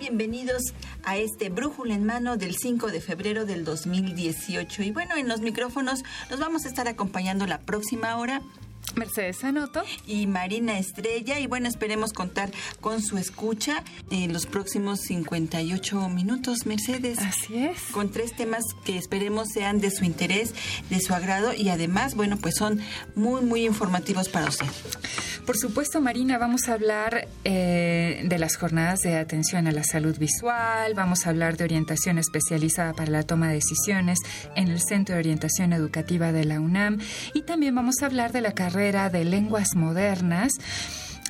[0.00, 0.72] Bienvenidos
[1.04, 4.82] a este Brújula en Mano del 5 de febrero del 2018.
[4.82, 8.40] Y bueno, en los micrófonos nos vamos a estar acompañando la próxima hora
[8.96, 11.38] Mercedes Anoto y Marina Estrella.
[11.38, 17.18] Y bueno, esperemos contar con su escucha en los próximos 58 minutos, Mercedes.
[17.18, 17.82] Así es.
[17.92, 20.54] Con tres temas que esperemos sean de su interés,
[20.88, 22.80] de su agrado y además, bueno, pues son
[23.14, 24.66] muy, muy informativos para usted.
[25.46, 30.16] Por supuesto, Marina, vamos a hablar eh, de las jornadas de atención a la salud
[30.18, 34.18] visual, vamos a hablar de orientación especializada para la toma de decisiones
[34.54, 36.98] en el Centro de Orientación Educativa de la UNAM
[37.34, 40.54] y también vamos a hablar de la carrera de lenguas modernas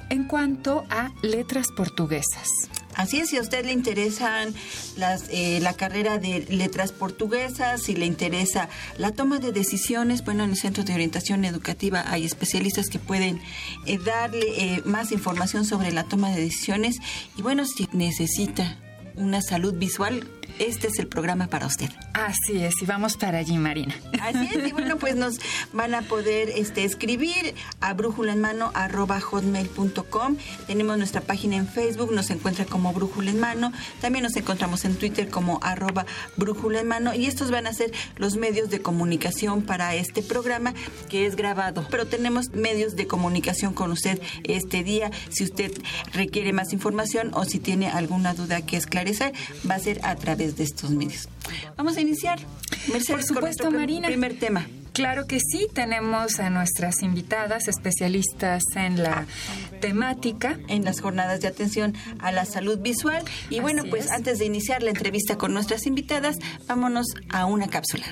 [0.09, 2.48] en cuanto a letras portuguesas.
[2.95, 4.55] Así es, si a usted le interesan
[4.97, 10.45] las, eh, la carrera de letras portuguesas, si le interesa la toma de decisiones, bueno,
[10.45, 13.41] en el Centro de Orientación Educativa hay especialistas que pueden
[13.87, 16.98] eh, darle eh, más información sobre la toma de decisiones
[17.37, 18.79] y bueno, si necesita
[19.17, 21.91] una salud visual, este es el programa para usted.
[22.15, 23.95] Así es, y vamos para allí, Marina.
[24.20, 25.39] Así es, y bueno, pues nos
[25.73, 28.73] van a poder este, escribir a brújula en mano
[29.30, 30.36] hotmail.com.
[30.67, 33.73] Tenemos nuestra página en Facebook, nos encuentra como brújula en mano.
[34.01, 37.14] También nos encontramos en Twitter como arroba brújula en mano.
[37.14, 40.74] Y estos van a ser los medios de comunicación para este programa
[41.08, 41.86] que es grabado.
[41.91, 45.11] Pero tenemos medios de comunicación con usted este día.
[45.30, 45.73] Si usted
[46.13, 49.33] requiere más información o si tiene alguna duda que esclarecer,
[49.69, 51.28] va a ser a través de estos medios.
[51.77, 52.39] Vamos a iniciar.
[52.92, 54.08] Mercedes, Por supuesto, con Marina.
[54.08, 54.67] Primer tema.
[54.92, 59.27] Claro que sí, tenemos a nuestras invitadas especialistas en la
[59.80, 60.58] temática.
[60.68, 63.23] En las jornadas de atención a la salud visual.
[63.50, 64.11] Y bueno, pues es.
[64.11, 66.36] antes de iniciar la entrevista con nuestras invitadas,
[66.67, 68.06] vámonos a una cápsula.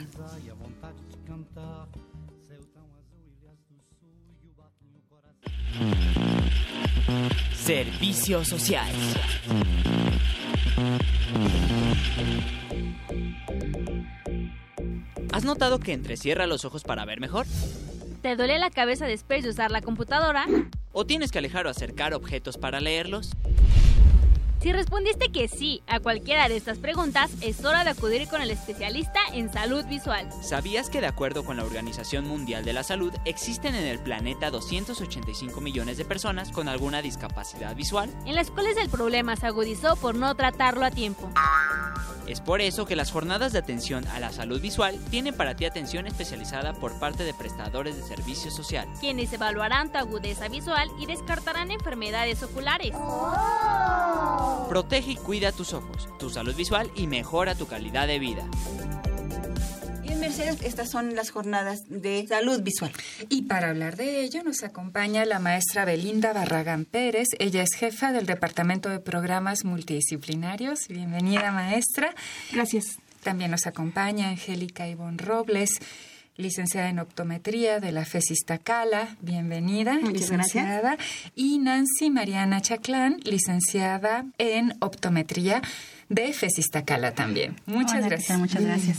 [7.54, 8.86] Servicio social.
[15.32, 17.46] ¿Has notado que entrecierra los ojos para ver mejor?
[18.22, 20.46] ¿Te duele la cabeza después de usar la computadora?
[20.92, 23.30] ¿O tienes que alejar o acercar objetos para leerlos?
[24.60, 28.50] Si respondiste que sí a cualquiera de estas preguntas, es hora de acudir con el
[28.50, 30.28] especialista en salud visual.
[30.42, 34.50] ¿Sabías que de acuerdo con la Organización Mundial de la Salud existen en el planeta
[34.50, 38.10] 285 millones de personas con alguna discapacidad visual?
[38.26, 41.30] En las cuales el problema se agudizó por no tratarlo a tiempo.
[42.28, 45.64] Es por eso que las jornadas de atención a la salud visual tienen para ti
[45.64, 48.86] atención especializada por parte de prestadores de servicio social.
[49.00, 52.92] quienes evaluarán tu agudeza visual y descartarán enfermedades oculares.
[54.68, 58.44] Protege y cuida tus ojos, tu salud visual y mejora tu calidad de vida.
[60.28, 62.92] Estas son las jornadas de salud visual.
[63.30, 67.28] Y para hablar de ello nos acompaña la maestra Belinda Barragán Pérez.
[67.38, 70.80] Ella es jefa del Departamento de Programas Multidisciplinarios.
[70.90, 72.14] Bienvenida, maestra.
[72.52, 72.98] Gracias.
[73.22, 75.70] También nos acompaña Angélica Ivonne Robles,
[76.36, 79.16] licenciada en optometría de la FESIS Tacala.
[79.22, 80.98] Bienvenida, Muchas licenciada.
[81.36, 85.62] Y Nancy Mariana Chaclán, licenciada en optometría
[86.08, 87.56] de FESIS Tacala también.
[87.66, 88.28] Muchas Hola, ¿qué gracias.
[88.28, 88.38] tal?
[88.38, 88.98] Muchas gracias.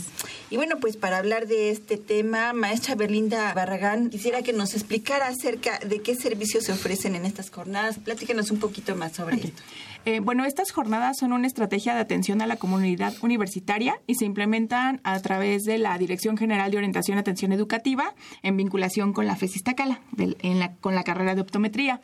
[0.50, 5.26] Y bueno, pues para hablar de este tema, maestra Belinda Barragán, quisiera que nos explicara
[5.28, 7.98] acerca de qué servicios se ofrecen en estas jornadas.
[7.98, 9.62] Platíquenos un poquito más sobre esto.
[10.06, 14.24] Eh, bueno, estas jornadas son una estrategia de atención a la comunidad universitaria y se
[14.24, 19.26] implementan a través de la Dirección General de Orientación y Atención Educativa en vinculación con
[19.26, 22.00] la FESIS Tacala, del- en la- con la carrera de optometría.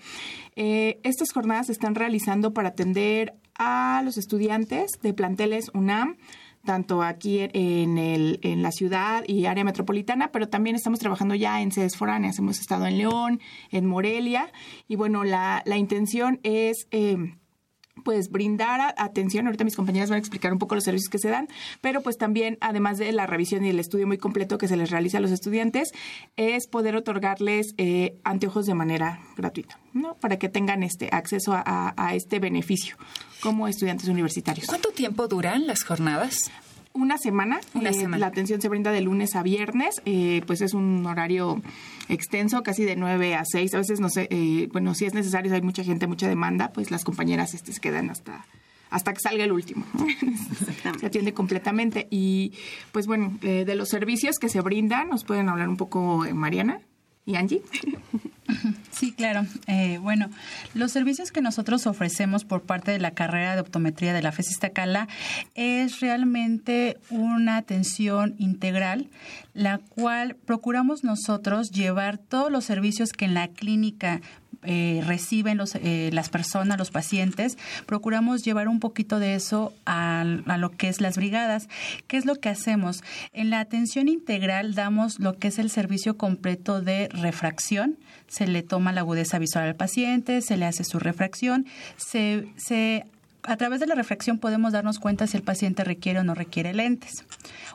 [0.57, 6.17] Eh, estas jornadas se están realizando para atender a los estudiantes de planteles UNAM,
[6.65, 11.61] tanto aquí en, el, en la ciudad y área metropolitana, pero también estamos trabajando ya
[11.63, 12.39] en sedes foráneas.
[12.39, 14.51] Hemos estado en León, en Morelia,
[14.89, 16.87] y bueno, la, la intención es...
[16.91, 17.17] eh,
[18.05, 21.29] pues brindar atención, ahorita mis compañeras van a explicar un poco los servicios que se
[21.29, 21.49] dan,
[21.81, 24.91] pero pues también, además de la revisión y el estudio muy completo que se les
[24.91, 25.93] realiza a los estudiantes,
[26.37, 30.15] es poder otorgarles eh, anteojos de manera gratuita, ¿no?
[30.15, 32.97] Para que tengan este acceso a, este beneficio
[33.41, 34.67] como estudiantes universitarios.
[34.67, 36.51] ¿Cuánto tiempo duran las jornadas?
[36.97, 37.61] Una semana.
[37.75, 41.63] Una eh, La atención se brinda de lunes a viernes, eh, pues es un horario
[42.09, 43.75] extenso, casi de 9 a 6.
[43.75, 46.73] A veces, no sé, eh, bueno, si es necesario, si hay mucha gente, mucha demanda,
[46.73, 48.45] pues las compañeras este, se quedan hasta
[48.89, 49.85] hasta que salga el último.
[51.01, 52.07] se atiende completamente.
[52.09, 52.53] Y
[52.93, 56.81] pues bueno, de los servicios que se brindan, ¿nos pueden hablar un poco, Mariana
[57.27, 57.63] y Angie?
[58.93, 59.45] Sí, claro.
[59.67, 60.31] Eh, bueno,
[60.73, 64.59] los servicios que nosotros ofrecemos por parte de la carrera de optometría de la FES
[64.73, 65.09] Cala
[65.55, 69.09] es realmente una atención integral,
[69.53, 74.23] la cual procuramos nosotros llevar todos los servicios que en la clínica
[74.67, 80.21] eh, reciben los, eh, las personas, los pacientes, procuramos llevar un poquito de eso a,
[80.21, 81.69] a, lo que es las brigadas.
[82.07, 83.03] ¿Qué es lo que hacemos?
[83.33, 87.97] En la atención integral damos lo que es el servicio completo de refracción,
[88.29, 91.67] se le toma la agudeza visual al paciente, se le hace su refracción,
[91.97, 93.07] se, se
[93.47, 96.75] a través de la refracción podemos darnos cuenta si el paciente requiere o no requiere
[96.75, 97.25] lentes.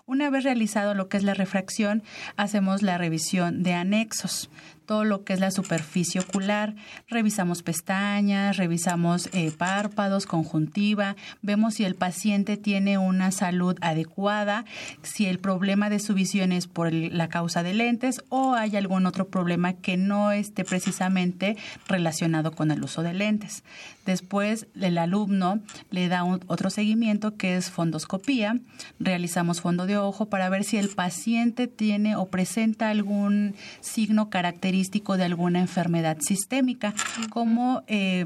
[0.06, 2.04] Una vez realizado lo que es la refracción,
[2.36, 4.50] hacemos la revisión de anexos
[4.92, 6.76] todo lo que es la superficie ocular.
[7.08, 14.66] Revisamos pestañas, revisamos eh, párpados, conjuntiva, vemos si el paciente tiene una salud adecuada,
[15.02, 19.06] si el problema de su visión es por la causa de lentes o hay algún
[19.06, 21.56] otro problema que no esté precisamente
[21.88, 23.64] relacionado con el uso de lentes.
[24.06, 28.60] Después el alumno le da otro seguimiento que es fondoscopía.
[29.00, 34.81] Realizamos fondo de ojo para ver si el paciente tiene o presenta algún signo característico
[35.18, 36.94] de alguna enfermedad sistémica,
[37.30, 38.26] como eh,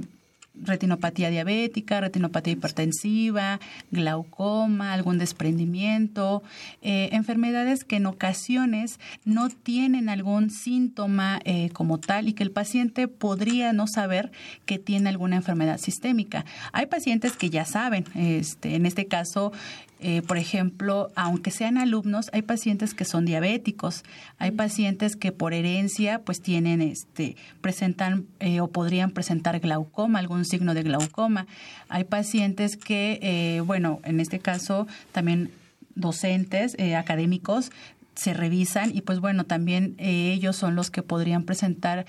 [0.61, 3.59] retinopatía diabética, retinopatía hipertensiva,
[3.91, 6.43] glaucoma, algún desprendimiento,
[6.81, 12.51] eh, enfermedades que en ocasiones no tienen algún síntoma eh, como tal y que el
[12.51, 14.31] paciente podría no saber
[14.65, 16.45] que tiene alguna enfermedad sistémica.
[16.71, 19.51] Hay pacientes que ya saben, este, en este caso
[19.99, 24.03] eh, por ejemplo, aunque sean alumnos, hay pacientes que son diabéticos,
[24.37, 30.43] hay pacientes que por herencia pues tienen, este, presentan eh, o podrían presentar glaucoma, algún
[30.43, 31.47] signo de glaucoma.
[31.87, 35.51] Hay pacientes que, eh, bueno, en este caso también
[35.95, 37.71] docentes, académicos,
[38.15, 42.05] se revisan y pues bueno, también ellos son los que podrían presentar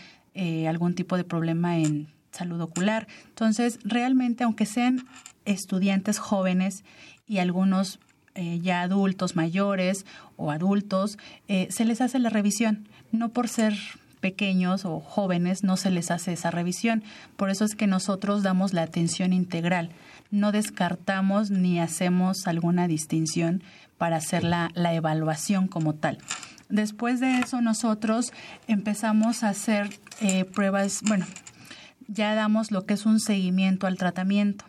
[0.67, 3.07] algún tipo de problema en salud ocular.
[3.29, 5.07] Entonces, realmente, aunque sean
[5.45, 6.85] estudiantes jóvenes
[7.27, 7.99] y algunos
[8.35, 10.05] eh, ya adultos mayores
[10.37, 11.19] o adultos,
[11.49, 13.75] eh, se les hace la revisión, no por ser
[14.21, 17.05] pequeños o jóvenes no se les hace esa revisión.
[17.37, 19.91] Por eso es que nosotros damos la atención integral.
[20.31, 23.63] No descartamos ni hacemos alguna distinción
[23.99, 26.19] para hacer la, la evaluación como tal.
[26.69, 28.33] Después de eso nosotros
[28.67, 29.91] empezamos a hacer
[30.21, 31.27] eh, pruebas, bueno,
[32.09, 34.65] ya damos lo que es un seguimiento al tratamiento.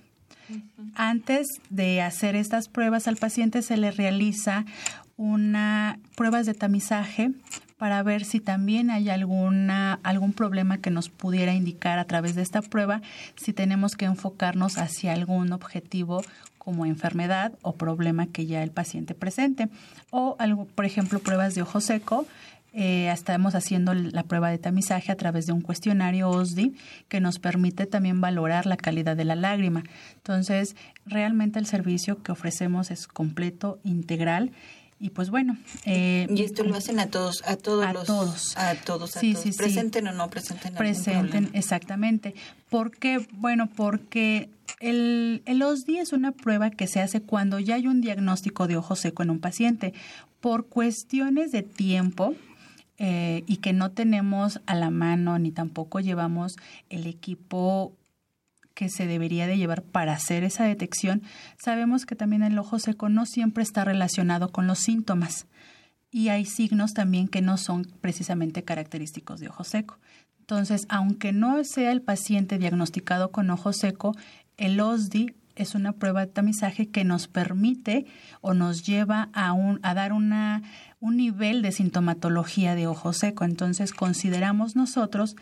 [0.96, 4.66] Antes de hacer estas pruebas al paciente se le realiza
[5.18, 7.32] una pruebas de tamizaje
[7.78, 12.42] para ver si también hay alguna algún problema que nos pudiera indicar a través de
[12.42, 13.02] esta prueba
[13.36, 16.22] si tenemos que enfocarnos hacia algún objetivo
[16.58, 19.70] como enfermedad o problema que ya el paciente presente.
[20.10, 22.28] O algo, por ejemplo pruebas de ojo seco
[22.80, 26.76] eh, estamos haciendo la prueba de tamizaje a través de un cuestionario OSDI
[27.08, 29.82] que nos permite también valorar la calidad de la lágrima.
[30.18, 30.76] Entonces,
[31.08, 34.52] realmente el servicio que ofrecemos es completo, integral
[35.00, 38.58] y pues bueno eh, y esto lo hacen a todos a todos a los todos.
[38.58, 42.36] a todos sí, sí, presenten o no presenten presenten exactamente.
[42.70, 47.88] Porque bueno porque el, el OSDI es una prueba que se hace cuando ya hay
[47.88, 49.94] un diagnóstico de ojo seco en un paciente.
[50.42, 52.36] Por cuestiones de tiempo
[52.98, 56.56] eh, y que no tenemos a la mano ni tampoco llevamos
[56.90, 57.94] el equipo
[58.74, 61.24] que se debería de llevar para hacer esa detección,
[61.58, 65.48] sabemos que también el ojo seco no siempre está relacionado con los síntomas
[66.12, 69.98] y hay signos también que no son precisamente característicos de ojo seco.
[70.40, 74.16] Entonces, aunque no sea el paciente diagnosticado con ojo seco,
[74.58, 78.06] el OSDI es una prueba de tamizaje que nos permite
[78.42, 80.62] o nos lleva a, un, a dar una,
[81.00, 83.44] un nivel de sintomatología de ojo seco.
[83.44, 85.36] Entonces consideramos nosotros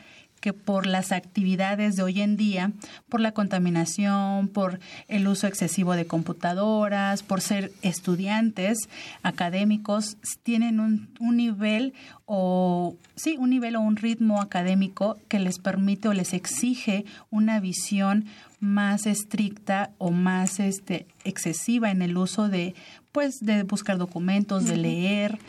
[0.45, 2.71] que por las actividades de hoy en día,
[3.09, 8.77] por la contaminación, por el uso excesivo de computadoras, por ser estudiantes
[9.23, 11.95] académicos, tienen un, un, nivel
[12.27, 17.59] o sí, un nivel o un ritmo académico que les permite o les exige una
[17.59, 18.25] visión
[18.59, 22.75] más estricta o más este excesiva en el uso de
[23.15, 25.39] pues de buscar documentos, de leer.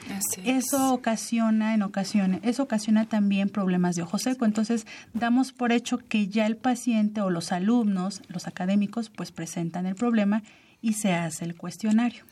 [0.45, 4.45] eso ocasiona en ocasiones, eso ocasiona también problemas de ojo seco.
[4.45, 9.85] Entonces, damos por hecho que ya el paciente o los alumnos, los académicos, pues presentan
[9.87, 10.45] el problema
[10.81, 12.23] y se hace el cuestionario.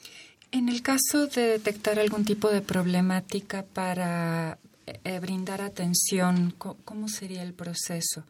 [0.52, 7.42] En el caso de detectar algún tipo de problemática para eh, brindar atención, ¿cómo sería
[7.42, 8.22] el proceso?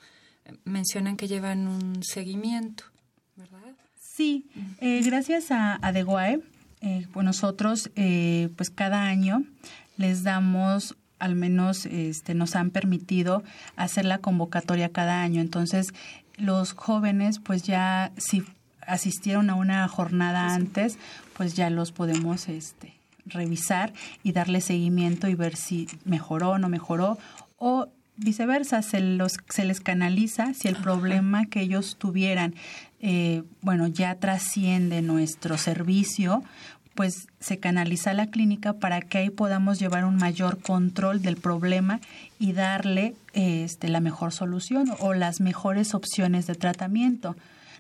[0.64, 2.84] Mencionan que llevan un seguimiento,
[3.36, 3.74] ¿verdad?
[4.00, 4.46] Sí,
[4.80, 5.92] eh, gracias a, a
[6.84, 9.42] eh, pues nosotros eh, pues cada año
[9.96, 13.42] les damos al menos este, nos han permitido
[13.76, 15.40] hacer la convocatoria cada año.
[15.40, 15.94] Entonces,
[16.36, 18.44] los jóvenes, pues ya si
[18.86, 20.98] asistieron a una jornada antes,
[21.34, 22.92] pues ya los podemos este,
[23.24, 27.16] revisar y darle seguimiento y ver si mejoró o no mejoró
[27.56, 32.54] o viceversa, se, los, se les canaliza si el problema que ellos tuvieran,
[33.00, 36.42] eh, bueno, ya trasciende nuestro servicio,
[36.94, 41.36] pues se canaliza a la clínica para que ahí podamos llevar un mayor control del
[41.36, 42.00] problema
[42.38, 47.36] y darle este, la mejor solución o las mejores opciones de tratamiento.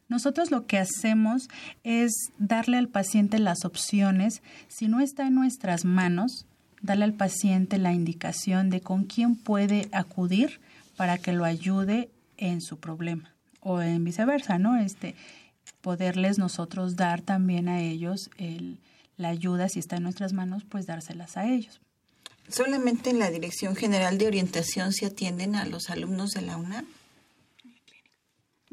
[0.08, 1.48] Nosotros lo que hacemos
[1.82, 4.42] es darle al paciente las opciones.
[4.68, 6.46] Si no está en nuestras manos,
[6.82, 10.60] darle al paciente la indicación de con quién puede acudir
[10.96, 14.76] para que lo ayude en su problema o en viceversa, ¿no?
[14.76, 15.14] Este
[15.80, 18.78] poderles nosotros dar también a ellos el,
[19.16, 21.80] la ayuda, si está en nuestras manos, pues dárselas a ellos.
[22.48, 26.86] ¿Solamente en la Dirección General de Orientación se atienden a los alumnos de la UNAM?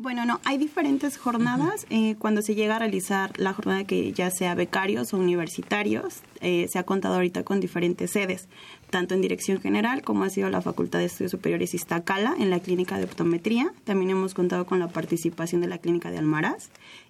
[0.02, 1.86] Bueno, no, hay diferentes jornadas.
[1.92, 6.68] Eh, cuando se llega a realizar la jornada que ya sea becarios o universitarios, eh,
[6.72, 8.50] se ha contado ahorita con diferentes sedes,
[8.90, 12.60] tanto en Dirección General como ha sido la Facultad de Estudios Superiores Iztacala, en la
[12.62, 13.74] Clínica de Optometría.
[13.84, 16.70] También hemos contado con la participación de la Clínica de Almaraz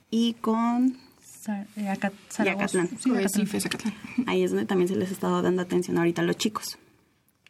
[0.10, 0.98] y con
[1.50, 2.90] eh, Acatlán.
[4.28, 6.78] Ahí es donde también se les ha estado dando atención ahorita a los chicos.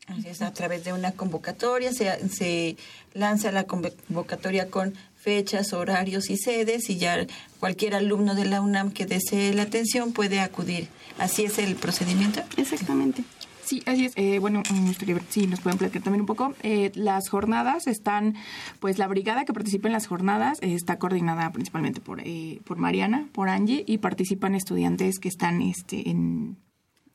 [0.07, 2.75] Así es, a través de una convocatoria se, se
[3.13, 7.25] lanza la convocatoria con fechas, horarios y sedes y ya
[7.59, 10.89] cualquier alumno de la UNAM que desee la atención puede acudir.
[11.17, 12.41] ¿Así es el procedimiento?
[12.57, 13.23] Exactamente.
[13.39, 13.40] Sí,
[13.85, 14.13] así es.
[14.15, 14.91] Eh, bueno, mm,
[15.29, 16.53] sí, nos pueden platicar también un poco.
[16.63, 18.35] Eh, las jornadas están,
[18.79, 22.21] pues la brigada que participa en las jornadas eh, está coordinada principalmente por,
[22.65, 26.57] por Mariana, por Angie, y participan estudiantes que están este, en...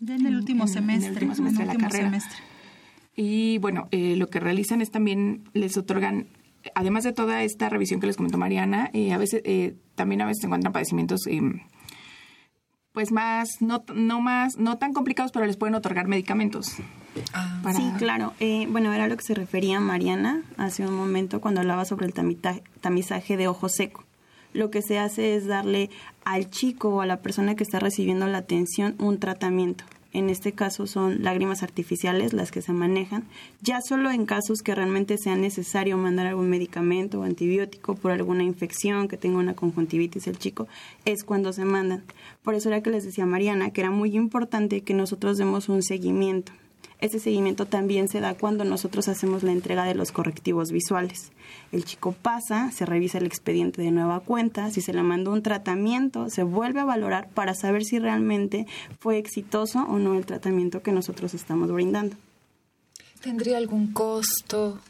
[0.01, 1.09] en el último semestre.
[1.09, 2.19] En el último semestre de la carrera.
[3.15, 6.27] Y bueno, lo que realizan es también les otorgan
[6.75, 9.43] además de toda esta revisión que les comentó Mariana, a veces
[9.95, 11.61] también a veces se encuentran padecimientos em,
[12.97, 16.77] pues más, no, no más, no tan complicados, pero les pueden otorgar medicamentos.
[17.35, 17.61] Ah.
[17.77, 18.33] Sí, claro.
[18.41, 22.15] Eh, bueno, era lo que se refería Mariana hace un momento cuando hablaba sobre el
[22.81, 24.05] tamizaje de ojo seco.
[24.55, 25.91] Lo que se hace es darle
[26.25, 29.85] al chico o a la persona que está recibiendo la atención un tratamiento.
[30.13, 33.25] En este caso son lágrimas artificiales las que se manejan,
[33.61, 38.43] ya solo en casos que realmente sea necesario mandar algún medicamento o antibiótico por alguna
[38.43, 40.69] infección, que tenga una conjuntivitis el chico,
[41.05, 42.05] es cuando se mandan.
[42.43, 45.83] Por eso era que les decía Mariana que era muy importante que nosotros demos un
[45.83, 46.53] seguimiento.
[47.01, 51.31] Ese seguimiento también se da cuando nosotros hacemos la entrega de los correctivos visuales.
[51.71, 55.43] El chico pasa, se revisa el expediente de nueva cuenta, si se le mandó un
[55.43, 58.67] tratamiento, se vuelve a valorar para saber si realmente
[58.99, 62.17] fue exitoso o no el tratamiento que nosotros estamos brindando.
[63.21, 64.81] ¿Tendría algún costo?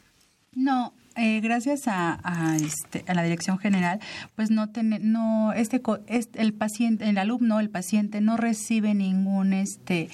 [0.54, 4.00] No, eh, gracias a, a, este, a, la dirección general,
[4.36, 9.52] pues no tiene, no este, este, el paciente, el alumno, el paciente no recibe ningún
[9.52, 10.08] este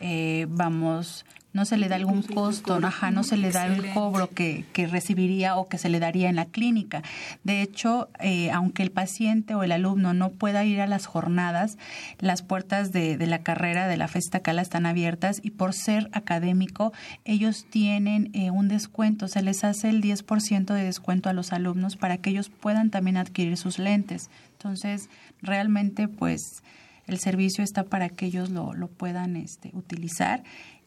[0.00, 1.24] eh, vamos
[1.56, 5.56] no se le da algún costo, no se le da el cobro que, que, recibiría
[5.56, 7.02] o que se le daría en la clínica.
[7.44, 11.78] De hecho, eh, aunque el paciente o el alumno no pueda ir a las jornadas,
[12.18, 16.10] las puertas de, de la carrera de la Festa Cala están abiertas y por ser
[16.12, 16.92] académico,
[17.24, 21.96] ellos tienen eh, un descuento, se les hace el 10% de descuento a los alumnos
[21.96, 24.30] para que ellos puedan también adquirir sus lentes.
[24.52, 25.08] Entonces,
[25.40, 26.62] realmente, pues
[27.06, 30.42] el servicio está para que ellos lo, lo puedan este, utilizar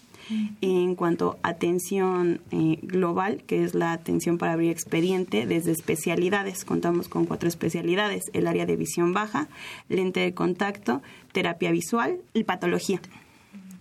[0.61, 6.64] En cuanto a atención eh, global, que es la atención para abrir expediente desde especialidades,
[6.64, 9.47] contamos con cuatro especialidades, el área de visión baja,
[9.88, 13.00] lente de contacto, terapia visual y patología.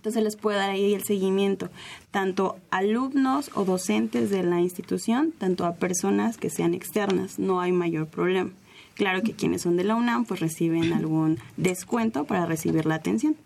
[0.06, 1.68] Entonces les puede dar ahí el seguimiento
[2.12, 7.72] tanto alumnos o docentes de la institución, tanto a personas que sean externas, no hay
[7.72, 8.52] mayor problema.
[8.96, 13.36] Claro que quienes son de la UNAM pues reciben algún descuento para recibir la atención.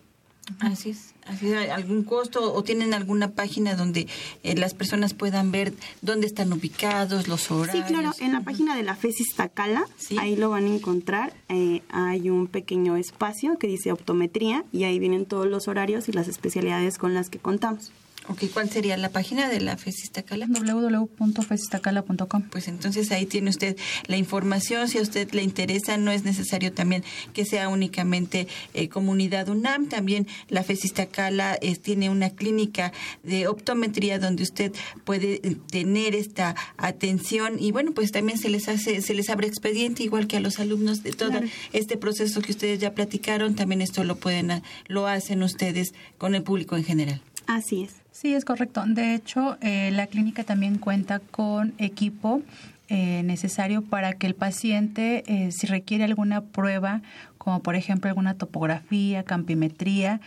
[0.58, 4.08] Así es, así algún costo o tienen alguna página donde
[4.42, 7.86] eh, las personas puedan ver dónde están ubicados, los horarios.
[7.86, 9.84] Sí, claro, en la página de la FESIS Tacala,
[10.18, 11.34] ahí lo van a encontrar.
[11.48, 16.12] Eh, hay un pequeño espacio que dice optometría y ahí vienen todos los horarios y
[16.12, 17.92] las especialidades con las que contamos.
[18.28, 20.46] Ok, ¿cuál sería la página de la FESISTACALA?
[20.46, 22.42] www.fesistacala.com.
[22.50, 24.88] Pues entonces ahí tiene usted la información.
[24.88, 27.02] Si a usted le interesa, no es necesario también
[27.32, 29.88] que sea únicamente eh, comunidad UNAM.
[29.88, 34.72] También la FESISTACALA eh, tiene una clínica de optometría donde usted
[35.04, 39.48] puede eh, tener esta atención y bueno, pues también se les hace, se les abre
[39.48, 41.40] expediente igual que a los alumnos de todo
[41.72, 43.54] este proceso que ustedes ya platicaron.
[43.56, 47.22] También esto lo pueden, lo hacen ustedes con el público en general.
[47.46, 47.99] Así es.
[48.12, 48.82] Sí, es correcto.
[48.86, 52.42] De hecho, eh, la clínica también cuenta con equipo
[52.88, 57.02] eh, necesario para que el paciente, eh, si requiere alguna prueba,
[57.38, 60.20] como por ejemplo alguna topografía, campimetría,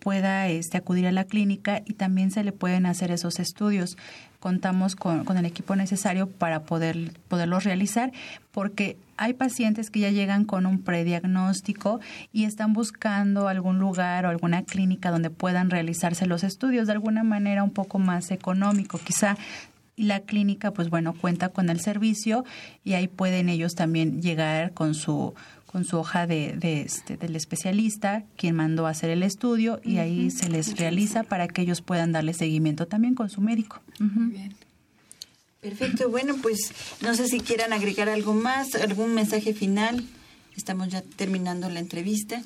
[0.00, 3.96] pueda este, acudir a la clínica y también se le pueden hacer esos estudios.
[4.42, 8.10] Contamos con, con el equipo necesario para poder, poderlos realizar,
[8.50, 12.00] porque hay pacientes que ya llegan con un prediagnóstico
[12.32, 17.22] y están buscando algún lugar o alguna clínica donde puedan realizarse los estudios de alguna
[17.22, 18.98] manera un poco más económico.
[18.98, 19.36] Quizá
[19.96, 22.44] la clínica, pues bueno, cuenta con el servicio
[22.82, 25.34] y ahí pueden ellos también llegar con su
[25.72, 30.30] con su hoja de, este, del especialista, quien mandó a hacer el estudio, y ahí
[30.30, 33.80] se les realiza para que ellos puedan darle seguimiento también con su médico.
[33.98, 34.54] Muy bien.
[35.62, 40.04] Perfecto, bueno, pues no sé si quieran agregar algo más, algún mensaje final.
[40.56, 42.42] Estamos ya terminando la entrevista.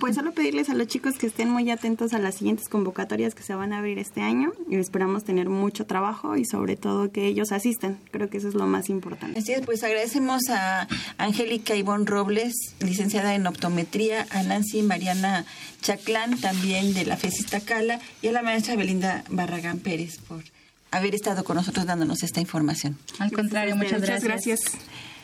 [0.00, 3.42] Pues solo pedirles a los chicos que estén muy atentos a las siguientes convocatorias que
[3.42, 7.26] se van a abrir este año y esperamos tener mucho trabajo y sobre todo que
[7.26, 7.98] ellos asistan.
[8.10, 9.38] Creo que eso es lo más importante.
[9.38, 15.44] Así es, pues agradecemos a Angélica Ivonne Robles, licenciada en optometría, a Nancy Mariana
[15.82, 20.42] Chaclán, también de la FESIS Cala, y a la maestra Belinda Barragán Pérez por
[20.90, 22.96] haber estado con nosotros dándonos esta información.
[23.18, 24.60] Al contrario, muchas, gracias.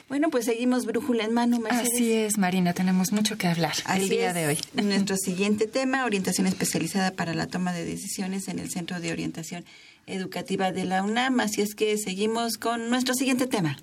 [0.09, 1.93] Bueno, pues seguimos brújula en mano, Mercedes.
[1.93, 4.59] Así es, Marina, tenemos mucho que hablar el día de hoy.
[4.83, 9.67] Nuestro siguiente tema, orientación especializada para la toma de decisiones en el Centro de Orientación
[10.07, 11.41] Educativa de la UNAM.
[11.41, 13.79] Así es que seguimos con nuestro siguiente tema.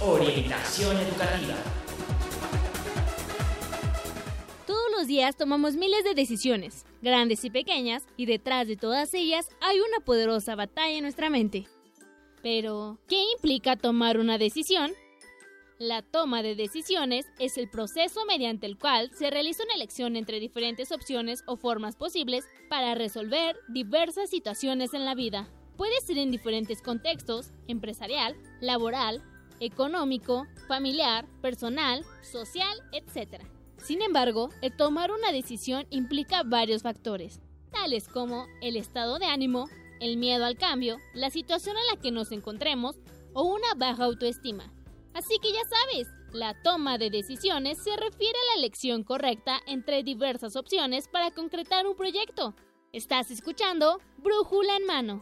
[0.00, 1.54] Orientación educativa.
[4.66, 9.48] Todos los días tomamos miles de decisiones grandes y pequeñas, y detrás de todas ellas
[9.60, 11.66] hay una poderosa batalla en nuestra mente.
[12.42, 14.92] Pero, ¿qué implica tomar una decisión?
[15.78, 20.38] La toma de decisiones es el proceso mediante el cual se realiza una elección entre
[20.38, 25.48] diferentes opciones o formas posibles para resolver diversas situaciones en la vida.
[25.76, 29.22] Puede ser en diferentes contextos, empresarial, laboral,
[29.58, 33.42] económico, familiar, personal, social, etc.
[33.76, 37.40] Sin embargo, el tomar una decisión implica varios factores,
[37.72, 39.68] tales como el estado de ánimo,
[40.02, 42.96] el miedo al cambio, la situación en la que nos encontremos
[43.32, 44.72] o una baja autoestima.
[45.14, 50.02] Así que ya sabes, La toma de decisiones se refiere a la elección correcta entre
[50.02, 52.54] diversas opciones para concretar un proyecto.
[52.90, 55.20] Estás escuchando Brújula en mano.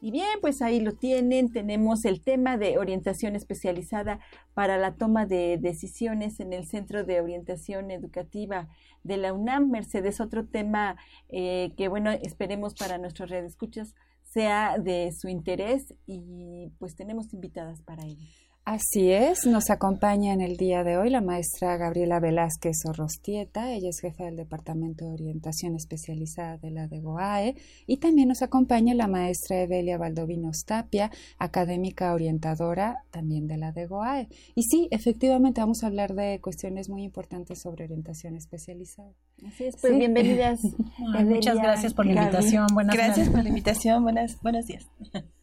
[0.00, 1.52] Y bien, pues ahí lo tienen.
[1.52, 4.18] Tenemos el tema de orientación especializada
[4.54, 8.68] para la toma de decisiones en el Centro de Orientación Educativa
[9.02, 9.70] de la UNAM.
[9.70, 10.96] Mercedes, otro tema
[11.28, 17.82] eh, que, bueno, esperemos para nuestros escuchas sea de su interés y pues tenemos invitadas
[17.82, 18.28] para ello.
[18.70, 23.88] Así es, nos acompaña en el día de hoy la maestra Gabriela Velázquez Orrostieta, ella
[23.88, 27.56] es jefa del Departamento de Orientación Especializada de la DEGOAE,
[27.88, 34.28] y también nos acompaña la maestra Evelia Baldovino Tapia, académica orientadora también de la DEGOAE.
[34.54, 39.10] Y sí, efectivamente vamos a hablar de cuestiones muy importantes sobre orientación especializada.
[39.48, 40.60] Así es, pues bienvenidas.
[41.24, 42.68] muchas gracias por la invitación.
[42.72, 44.04] Buenas gracias por la invitación.
[44.04, 44.86] Buenas, buenos días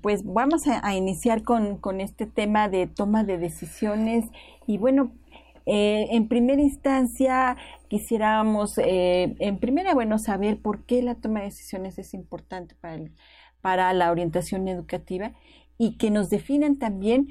[0.00, 4.26] pues vamos a, iniciar con, este tema de toma de decisiones
[4.66, 5.12] y bueno,
[5.66, 7.56] eh, en primera instancia
[7.88, 13.02] quisiéramos, eh, en primera, bueno, saber por qué la toma de decisiones es importante para,
[13.60, 15.32] para la orientación educativa
[15.78, 17.28] y que nos definan también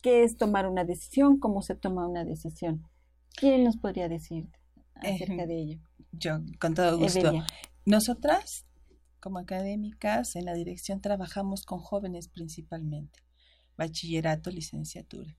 [0.00, 2.86] qué es tomar una decisión, cómo se toma una decisión.
[3.34, 4.48] ¿Quién nos podría decir
[4.94, 5.78] acerca de ello?
[6.12, 7.32] Yo, con todo gusto.
[7.84, 8.67] Nosotras
[9.20, 13.20] como académicas, en la dirección trabajamos con jóvenes principalmente,
[13.76, 15.36] bachillerato, licenciatura.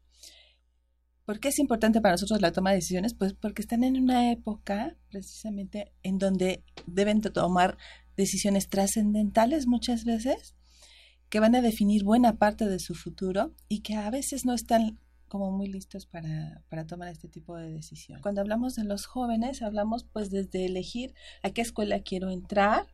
[1.26, 3.14] ¿Por qué es importante para nosotros la toma de decisiones?
[3.14, 7.78] Pues porque están en una época precisamente en donde deben tomar
[8.18, 10.56] decisiones trascendentales muchas veces
[11.30, 15.00] que van a definir buena parte de su futuro y que a veces no están
[15.28, 18.24] como muy listos para, para, tomar este tipo de decisiones.
[18.24, 21.14] Cuando hablamos de los jóvenes, hablamos pues desde elegir
[21.44, 22.88] a qué escuela quiero entrar,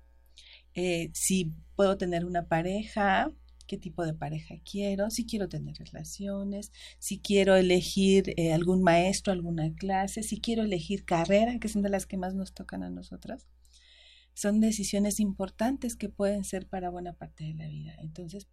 [0.75, 3.31] eh, si puedo tener una pareja,
[3.67, 9.33] qué tipo de pareja quiero, si quiero tener relaciones, si quiero elegir eh, algún maestro,
[9.33, 12.89] alguna clase, si quiero elegir carrera, que son de las que más nos tocan a
[12.89, 13.47] nosotras.
[14.33, 17.95] Son decisiones importantes que pueden ser para buena parte de la vida.
[17.99, 18.47] Entonces,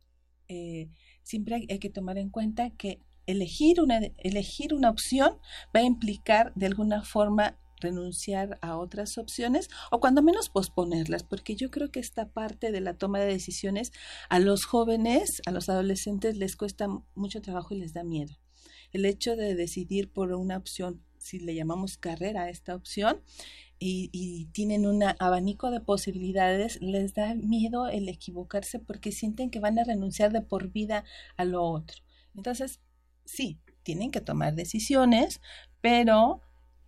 [0.49, 0.89] eh,
[1.25, 5.39] siempre hay, hay, que tomar en cuenta que elegir una, elegir una opción
[5.75, 11.55] va a implicar de alguna forma renunciar a otras opciones o cuando menos posponerlas, porque
[11.55, 13.93] yo creo que esta parte de la toma de decisiones
[14.29, 18.39] a los jóvenes, a los adolescentes les cuesta mucho trabajo y les da miedo.
[18.93, 23.21] El hecho de decidir por una opción, si le llamamos carrera a esta opción,
[23.85, 29.79] y, tienen un abanico de posibilidades, les da miedo el equivocarse porque sienten que van
[29.79, 31.05] a renunciar de por vida
[31.37, 32.03] a lo otro.
[32.37, 32.81] Entonces,
[33.25, 35.41] sí, tienen que tomar decisiones,
[35.81, 36.43] pero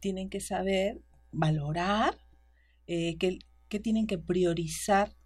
[0.05, 1.01] tienen que saber
[1.33, 2.19] valorar,
[2.87, 3.39] eh, qué,
[3.81, 5.17] tienen que priorizar,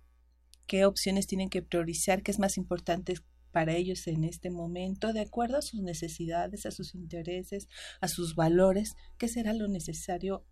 [0.69, 3.15] qué opciones tienen que priorizar, qué es más importante
[3.51, 7.67] para ellos en este momento, de acuerdo a sus necesidades, a sus intereses,
[8.01, 10.45] a sus valores, qué será lo necesario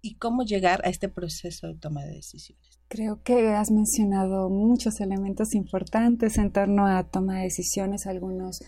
[0.00, 2.80] y cómo llegar a este proceso de toma de decisiones.
[2.88, 8.60] Creo que has mencionado muchos elementos importantes en torno a toma de decisiones, algunos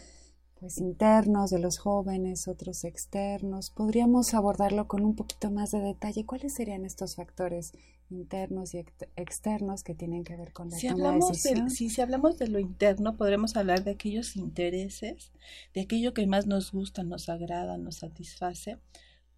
[0.59, 3.71] pues internos de los jóvenes, otros externos.
[3.71, 6.27] Podríamos abordarlo con un poquito más de detalle.
[6.27, 7.73] ¿Cuáles serían estos factores
[8.11, 8.85] internos y
[9.17, 12.49] externos que tienen que ver con la si toma hablamos de si, si hablamos de
[12.49, 15.31] lo interno, podremos hablar de aquellos intereses,
[15.75, 18.79] de aquello que más nos gusta, nos agrada, nos satisface,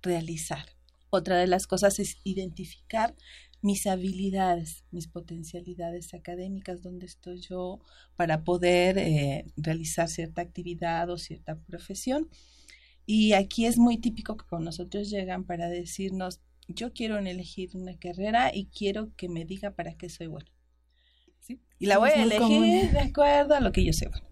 [0.02, 0.66] realizar.
[1.10, 3.16] Otra de las cosas es identificar
[3.62, 7.80] mis habilidades, mis potencialidades académicas, donde estoy yo
[8.16, 12.28] para poder eh, realizar cierta actividad o cierta profesión.
[13.06, 17.98] Y aquí es muy típico que con nosotros llegan para decirnos, yo quiero elegir una
[17.98, 20.50] carrera y quiero que me diga para qué soy bueno.
[21.40, 21.60] ¿Sí?
[21.78, 24.26] Y la voy a elegir de acuerdo a lo que yo sé bueno.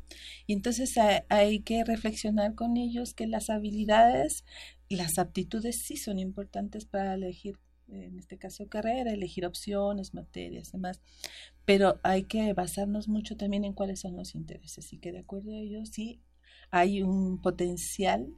[0.46, 0.94] Y entonces
[1.28, 4.44] hay que reflexionar con ellos que las habilidades,
[4.88, 7.58] las aptitudes sí son importantes para elegir
[7.88, 11.00] en este caso carrera, elegir opciones, materias, demás,
[11.64, 15.52] pero hay que basarnos mucho también en cuáles son los intereses y que de acuerdo
[15.52, 16.20] a ellos sí
[16.70, 18.34] hay un potencial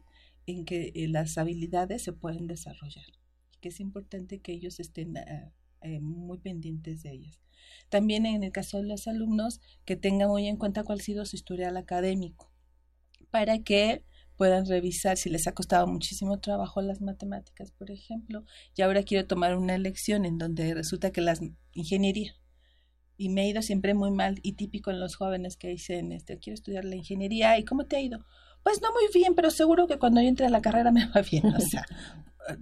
[0.46, 3.06] en que eh, las habilidades se pueden desarrollar
[3.52, 7.40] y que es importante que ellos estén ah, eh, muy pendientes de ellas.
[7.88, 11.24] También en el caso de los alumnos, que tengan muy en cuenta cuál ha sido
[11.24, 12.50] su historial académico,
[13.30, 14.04] para que
[14.40, 19.26] puedan revisar si les ha costado muchísimo trabajo las matemáticas, por ejemplo, y ahora quiero
[19.26, 21.34] tomar una lección en donde resulta que la
[21.74, 22.34] ingeniería
[23.18, 26.38] y me ha ido siempre muy mal y típico en los jóvenes que dicen, este,
[26.38, 28.24] quiero estudiar la ingeniería y ¿cómo te ha ido?
[28.62, 31.20] Pues no muy bien, pero seguro que cuando yo entre a la carrera me va
[31.20, 31.44] bien.
[31.44, 31.84] O sea,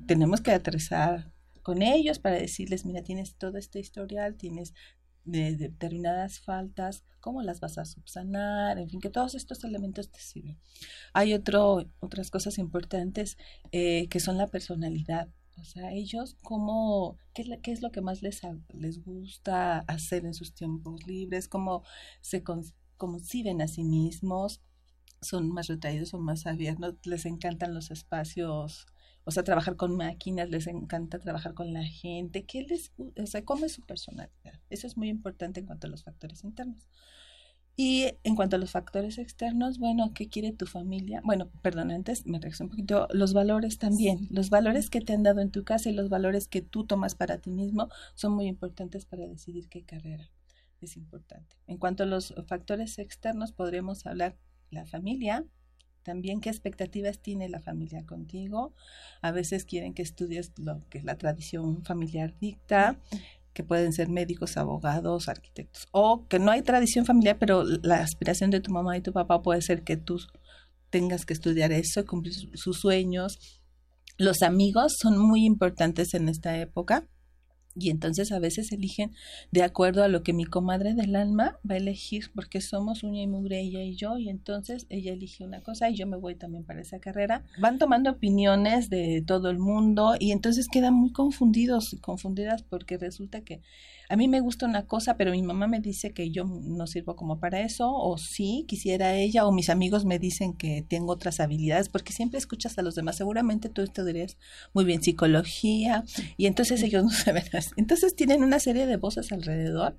[0.08, 4.74] tenemos que aterrizar con ellos para decirles, mira, tienes todo este historial, tienes
[5.24, 10.20] de, determinadas faltas, cómo las vas a subsanar, en fin, que todos estos elementos te
[10.20, 10.58] sirven.
[11.12, 13.36] Hay otro, otras cosas importantes
[13.72, 15.28] eh, que son la personalidad.
[15.60, 18.40] O sea, ellos, cómo, qué, es, es lo que más les,
[18.72, 21.82] les gusta hacer en sus tiempos libres, cómo
[22.20, 22.44] se
[22.96, 24.62] conciben a sí mismos,
[25.20, 28.86] son más retraídos, son más abiertos, les encantan los espacios
[29.24, 33.44] o sea, trabajar con máquinas, les encanta trabajar con la gente, ¿qué les, o sea,
[33.44, 34.60] cómo es su personalidad?
[34.70, 36.88] Eso es muy importante en cuanto a los factores internos.
[37.80, 41.20] Y en cuanto a los factores externos, bueno, ¿qué quiere tu familia?
[41.24, 43.06] Bueno, perdón, antes me regreso un poquito.
[43.12, 44.26] Los valores también.
[44.30, 47.14] Los valores que te han dado en tu casa y los valores que tú tomas
[47.14, 50.28] para ti mismo son muy importantes para decidir qué carrera
[50.80, 51.54] es importante.
[51.68, 54.36] En cuanto a los factores externos, podríamos hablar
[54.70, 55.44] la familia,
[56.08, 58.72] también qué expectativas tiene la familia contigo.
[59.20, 62.96] A veces quieren que estudies lo que la tradición familiar dicta,
[63.52, 68.48] que pueden ser médicos, abogados, arquitectos, o que no hay tradición familiar, pero la aspiración
[68.50, 70.18] de tu mamá y tu papá puede ser que tú
[70.88, 73.60] tengas que estudiar eso, cumplir sus sueños.
[74.16, 77.06] Los amigos son muy importantes en esta época
[77.78, 79.12] y entonces a veces eligen
[79.50, 83.22] de acuerdo a lo que mi comadre del alma va a elegir, porque somos uña
[83.22, 86.34] y mugre ella y yo, y entonces ella elige una cosa y yo me voy
[86.34, 87.44] también para esa carrera.
[87.58, 92.98] Van tomando opiniones de todo el mundo y entonces quedan muy confundidos y confundidas porque
[92.98, 93.60] resulta que
[94.10, 97.14] a mí me gusta una cosa, pero mi mamá me dice que yo no sirvo
[97.14, 101.40] como para eso, o sí, quisiera ella, o mis amigos me dicen que tengo otras
[101.40, 103.16] habilidades, porque siempre escuchas a los demás.
[103.16, 104.38] Seguramente tú estudiarías
[104.72, 106.04] muy bien psicología,
[106.38, 107.67] y entonces ellos no saben así.
[107.76, 109.96] Entonces tienen una serie de voces alrededor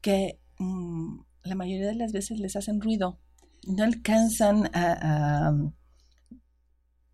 [0.00, 3.18] que mm, la mayoría de las veces les hacen ruido.
[3.66, 5.72] No alcanzan a, a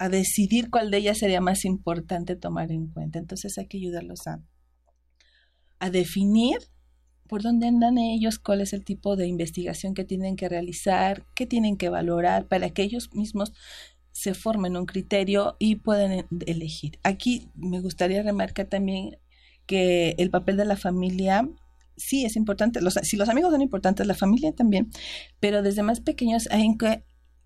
[0.02, 3.20] a decidir cuál de ellas sería más importante tomar en cuenta.
[3.20, 4.42] Entonces hay que ayudarlos a,
[5.78, 6.59] a definir
[7.28, 11.46] por dónde andan ellos, cuál es el tipo de investigación que tienen que realizar, qué
[11.46, 13.52] tienen que valorar para que ellos mismos
[14.11, 16.98] se formen un criterio y puedan elegir.
[17.05, 19.18] Aquí me gustaría remarcar también
[19.72, 21.48] que el papel de la familia
[21.96, 24.90] sí es importante, los, si los amigos son importantes, la familia también,
[25.40, 27.04] pero desde más pequeños hay que,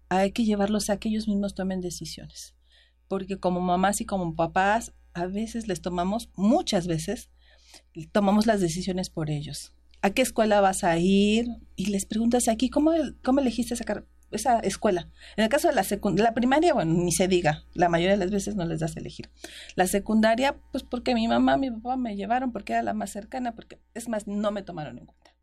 [0.09, 2.57] hay que llevarlos a que ellos mismos tomen decisiones,
[3.07, 7.31] porque como mamás y como papás a veces les tomamos, muchas veces,
[8.11, 9.73] tomamos las decisiones por ellos.
[10.03, 11.47] ¿A qué escuela vas a ir?
[11.77, 12.91] Y les preguntas aquí, ¿cómo,
[13.23, 13.85] cómo elegiste esa,
[14.31, 15.09] esa escuela?
[15.37, 15.85] En el caso de la
[16.23, 19.01] la primaria, bueno, ni se diga, la mayoría de las veces no les das a
[19.01, 19.31] elegir.
[19.75, 23.55] La secundaria, pues porque mi mamá, mi papá me llevaron, porque era la más cercana,
[23.55, 25.35] porque es más, no me tomaron en cuenta.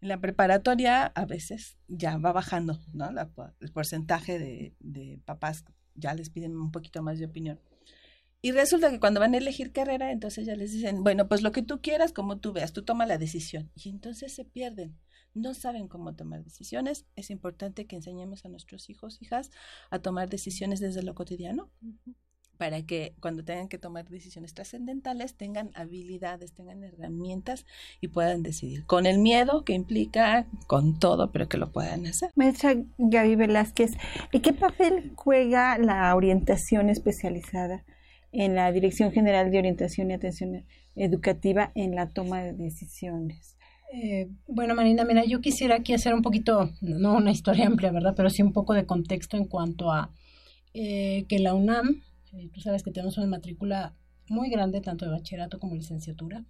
[0.00, 3.10] En la preparatoria a veces ya va bajando, ¿no?
[3.60, 7.60] el porcentaje de, de papás ya les piden un poquito más de opinión.
[8.42, 11.52] Y resulta que cuando van a elegir carrera, entonces ya les dicen, bueno, pues lo
[11.52, 13.70] que tú quieras, como tú veas, tú toma la decisión.
[13.74, 14.96] Y entonces se pierden,
[15.34, 17.06] no saben cómo tomar decisiones.
[17.16, 19.50] Es importante que enseñemos a nuestros hijos, hijas,
[19.90, 21.70] a tomar decisiones desde lo cotidiano,
[22.56, 27.64] para que cuando tengan que tomar decisiones trascendentales tengan habilidades, tengan herramientas
[28.00, 28.84] y puedan decidir.
[28.84, 32.30] Con el miedo que implica, con todo, pero que lo puedan hacer.
[32.34, 33.92] Maestra Gaby Velázquez,
[34.32, 37.84] ¿y qué papel juega la orientación especializada?
[38.32, 40.64] en la Dirección General de Orientación y Atención
[40.94, 43.56] Educativa en la toma de decisiones.
[43.92, 48.14] Eh, bueno, Marina, mira, yo quisiera aquí hacer un poquito, no una historia amplia, ¿verdad?
[48.16, 50.12] Pero sí un poco de contexto en cuanto a
[50.74, 53.94] eh, que la UNAM, eh, tú sabes que tenemos una matrícula
[54.28, 56.44] muy grande, tanto de bachillerato como licenciatura,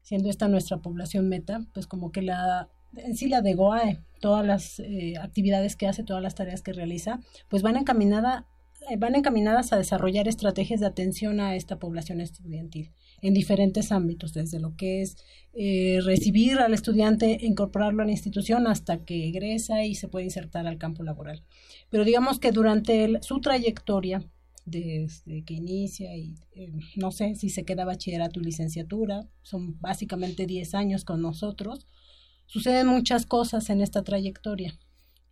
[0.00, 4.46] siendo esta nuestra población meta, pues como que la, en sí la de GOAE, todas
[4.46, 4.82] las
[5.20, 8.46] actividades que hace, todas las tareas que realiza, pues van encaminada
[8.88, 12.90] eh, van encaminadas a desarrollar estrategias de atención a esta población estudiantil
[13.22, 15.16] en diferentes ámbitos, desde lo que es
[15.52, 20.66] eh, recibir al estudiante, incorporarlo a la institución hasta que egresa y se puede insertar
[20.66, 21.42] al campo laboral.
[21.90, 24.24] Pero digamos que durante su trayectoria,
[24.64, 30.46] desde que inicia y eh, no sé si se queda bachillerato y licenciatura, son básicamente
[30.46, 31.86] 10 años con nosotros,
[32.46, 34.78] suceden muchas cosas en esta trayectoria.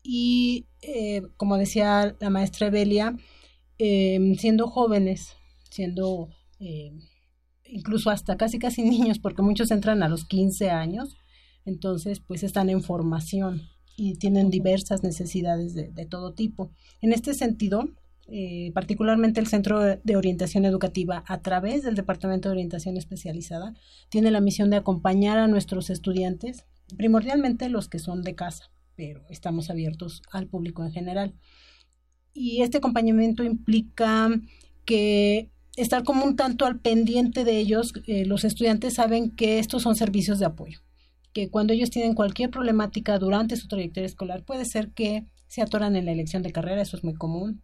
[0.03, 0.67] Y
[1.37, 3.17] como decía la maestra Evelia,
[3.79, 5.37] Em, siendo jóvenes,
[5.71, 6.93] siendo eh,
[7.69, 11.17] incluso hasta casi casi niños, porque muchos entran a los 15 años,
[11.65, 13.63] entonces pues están en formación
[13.97, 16.71] y tienen diversas necesidades de, todo tipo.
[17.01, 17.89] En este sentido,
[18.29, 23.75] eh, particularmente el Centro de Orientación Educativa, a través del Departamento de Orientación Especializada,
[24.09, 26.65] tiene la misión de acompañar a nuestros estudiantes,
[26.97, 31.35] primordialmente los que son de casa, pero estamos abiertos al público en general
[32.39, 34.31] y este acompañamiento implica
[34.85, 35.51] que
[35.83, 39.97] estar como un tanto al pendiente de ellos, eh, los estudiantes saben que estos son
[39.97, 40.81] servicios de apoyo,
[41.33, 45.97] que cuando ellos tienen cualquier problemática durante su trayectoria escolar, puede ser que se atoran
[45.97, 47.63] en la elección de carrera, eso es muy común,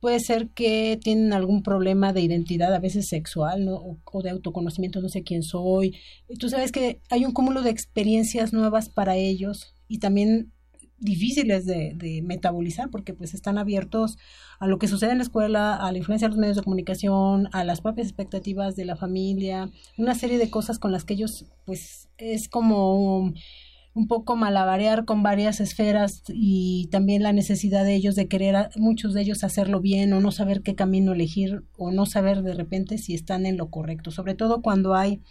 [0.00, 5.00] puede ser que tienen algún problema de identidad, a veces sexual o, o, de autoconocimiento,
[5.00, 5.96] no sé quién soy.
[6.38, 10.52] Tú sabes que hay un cúmulo de experiencias nuevas para ellos y también
[10.98, 14.18] difíciles de, de, metabolizar porque pues están abiertos
[14.58, 17.48] a lo que sucede en la escuela, a la influencia de los medios de comunicación,
[17.52, 21.46] a las propias expectativas de la familia, una serie de cosas con las que ellos
[21.64, 23.34] pues es como un,
[24.08, 29.22] poco malabarear con varias esferas y también la necesidad de ellos de querer muchos de
[29.22, 33.14] ellos hacerlo bien o no saber qué camino elegir o no saber de repente si
[33.14, 35.22] están en lo correcto, sobre todo cuando hay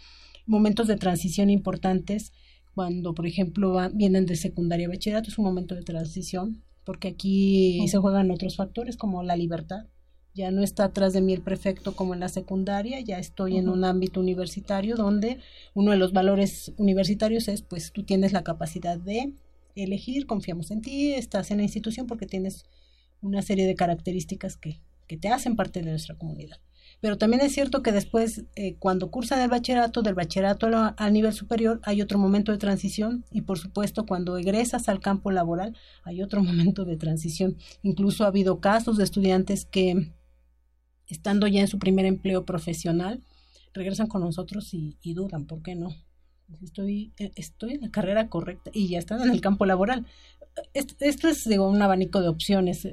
[0.46, 2.32] momentos de transición importantes
[2.76, 7.08] cuando, por ejemplo, van, vienen de secundaria a bachillerato, es un momento de transición, porque
[7.08, 9.86] aquí se juegan otros factores como la libertad.
[10.34, 13.54] Ya no está atrás de mí el prefecto como en la secundaria, ya estoy uh
[13.54, 13.60] -huh.
[13.60, 15.38] en un ámbito universitario donde
[15.72, 19.32] uno de los valores universitarios es, pues tú tienes la capacidad de
[19.74, 22.66] elegir, confiamos en ti, estás en la institución porque tienes
[23.22, 26.58] una serie de características que, que te hacen parte de nuestra comunidad.
[27.00, 31.32] Pero también es cierto que después, eh, cuando cursan el bachillerato, del bachillerato al nivel
[31.32, 36.22] superior, hay otro momento de transición y por supuesto cuando egresas al campo laboral, hay
[36.22, 37.58] otro momento de transición.
[37.82, 40.12] Incluso ha habido casos de estudiantes que,
[41.06, 43.22] estando ya en su primer empleo profesional,
[43.74, 45.94] regresan con nosotros y, y dudan, ¿por qué no?
[46.62, 50.06] Estoy, estoy en la carrera correcta y ya están en el campo laboral.
[50.72, 52.88] Esto, esto es digo, un abanico de opciones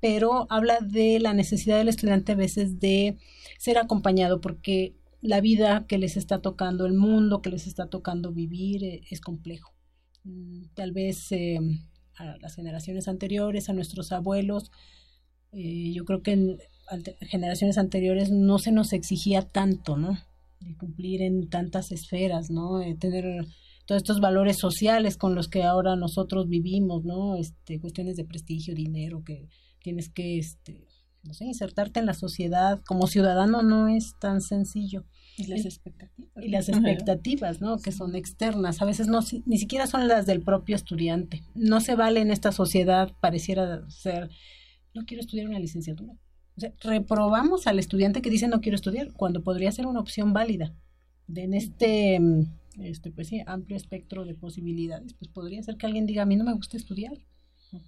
[0.00, 3.16] pero habla de la necesidad del estudiante a veces de
[3.58, 8.32] ser acompañado porque la vida que les está tocando, el mundo que les está tocando
[8.32, 9.72] vivir eh, es complejo.
[10.24, 11.58] Mm, tal vez eh,
[12.16, 14.70] a las generaciones anteriores, a nuestros abuelos,
[15.52, 16.58] eh, yo creo que en
[17.20, 20.18] generaciones anteriores no se nos exigía tanto, ¿no?
[20.60, 22.78] De cumplir en tantas esferas, ¿no?
[22.78, 23.46] De tener
[23.86, 27.36] todos estos valores sociales con los que ahora nosotros vivimos, ¿no?
[27.36, 29.48] Este, cuestiones de prestigio, dinero, que
[29.86, 30.84] tienes que, este,
[31.22, 35.04] no sé, insertarte en la sociedad como ciudadano no es tan sencillo.
[35.36, 36.44] Y las expectativas.
[36.44, 37.78] Y las expectativas, ¿no?
[37.78, 38.82] Que son externas.
[38.82, 41.44] A veces no, ni siquiera son las del propio estudiante.
[41.54, 44.28] No se vale en esta sociedad, pareciera ser,
[44.92, 46.14] no quiero estudiar una licenciatura.
[46.56, 50.32] O sea, reprobamos al estudiante que dice no quiero estudiar, cuando podría ser una opción
[50.32, 50.74] válida.
[51.28, 52.18] De en este,
[52.80, 56.34] este pues sí, amplio espectro de posibilidades, pues podría ser que alguien diga, a mí
[56.34, 57.18] no me gusta estudiar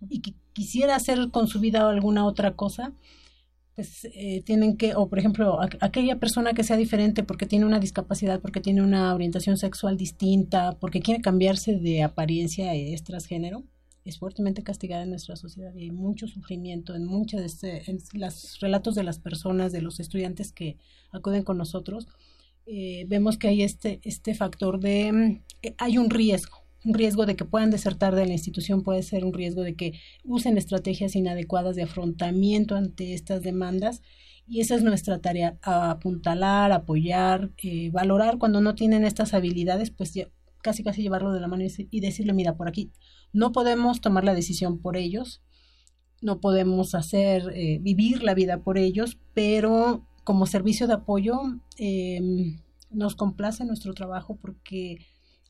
[0.09, 2.93] y que quisiera hacer con su vida alguna otra cosa,
[3.79, 7.65] pues eh, tienen que, o por ejemplo, a, aquella persona que sea diferente porque tiene
[7.65, 13.63] una discapacidad, porque tiene una orientación sexual distinta, porque quiere cambiarse de apariencia es transgénero,
[14.05, 18.01] es fuertemente castigada en nuestra sociedad y hay mucho sufrimiento en muchos de este, en
[18.15, 20.77] los relatos de las personas, de los estudiantes que
[21.13, 22.09] acuden con nosotros.
[22.67, 27.37] Eh, vemos que hay este, este factor de, eh, hay un riesgo, un riesgo de
[27.37, 31.77] que puedan desertar de la institución, puede ser un riesgo de que usen estrategias inadecuadas
[31.77, 34.03] de afrontamiento ante estas demandas.
[34.47, 40.15] Y esa es nuestra tarea, apuntalar, apoyar, eh, valorar cuando no tienen estas habilidades, pues
[40.63, 42.91] casi casi llevarlo de la mano y, decirle, mira, por aquí
[43.33, 45.43] no podemos tomar la decisión por ellos,
[46.23, 51.39] no podemos hacer, eh, vivir la vida por ellos, pero como servicio de apoyo
[51.77, 52.21] eh,
[52.91, 54.99] nos complace nuestro trabajo porque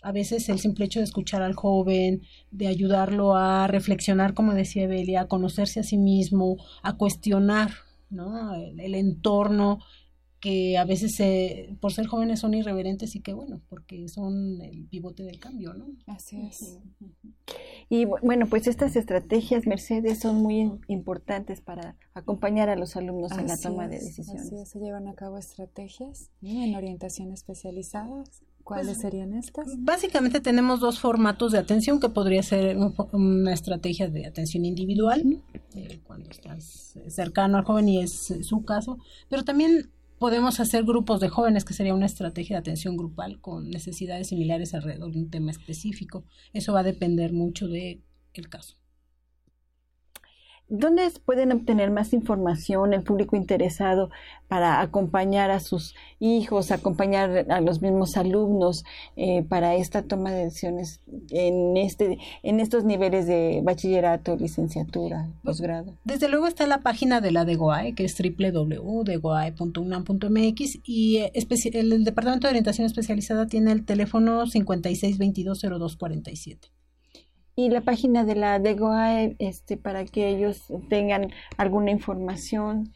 [0.03, 4.85] a veces el simple hecho de escuchar al joven, de ayudarlo a reflexionar, como decía
[4.85, 7.71] Evelia, a conocerse a sí mismo, a cuestionar
[8.11, 8.55] ¿no?
[8.55, 9.81] el, el entorno,
[10.41, 14.87] que a veces eh, por ser jóvenes son irreverentes y que bueno, porque son el
[14.87, 15.87] pivote del cambio, ¿no?
[16.07, 16.79] Así es.
[17.89, 23.41] Y bueno, pues estas estrategias, Mercedes, son muy importantes para acompañar a los alumnos así
[23.41, 24.47] en la toma es, de decisiones.
[24.47, 26.63] Así es, se llevan a cabo estrategias ¿no?
[26.63, 28.23] en orientación especializada.
[28.69, 29.67] ¿Cuáles pues, serían estas?
[29.79, 32.77] Básicamente tenemos dos formatos de atención que podría ser
[33.13, 35.43] una estrategia de atención individual,
[35.75, 38.99] eh, cuando estás cercano al joven y es su caso,
[39.31, 43.71] pero también podemos hacer grupos de jóvenes, que sería una estrategia de atención grupal con
[43.71, 46.25] necesidades similares alrededor de un tema específico.
[46.53, 48.03] Eso va a depender mucho del
[48.35, 48.78] de caso.
[50.71, 54.11] ¿Dónde pueden obtener más información el público interesado
[54.49, 58.85] para acompañar a sus hijos, acompañar a los mismos alumnos
[59.17, 61.01] eh, para esta toma de decisiones
[61.31, 65.95] en, este, en estos niveles de bachillerato, licenciatura, posgrado?
[66.05, 71.33] Desde luego está la página de la DEGOAE, que es www.degoae.unam.mx y eh,
[71.73, 76.78] el, el Departamento de Orientación Especializada tiene el teléfono 56220247
[77.59, 82.93] y la página de la DEGOAE este, para que ellos tengan alguna información.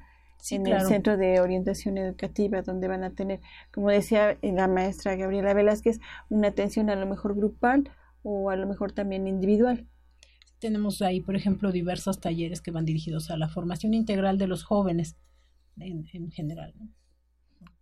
[0.52, 3.42] en el Centro de Orientación Educativa, donde van a tener,
[3.72, 7.90] como decía la maestra Gabriela Velázquez, una atención a lo mejor grupal
[8.22, 9.88] o a lo mejor también individual.
[10.64, 14.64] Tenemos ahí, por ejemplo, diversos talleres que van dirigidos a la formación integral de los
[14.64, 15.18] jóvenes
[15.78, 16.74] en, en general.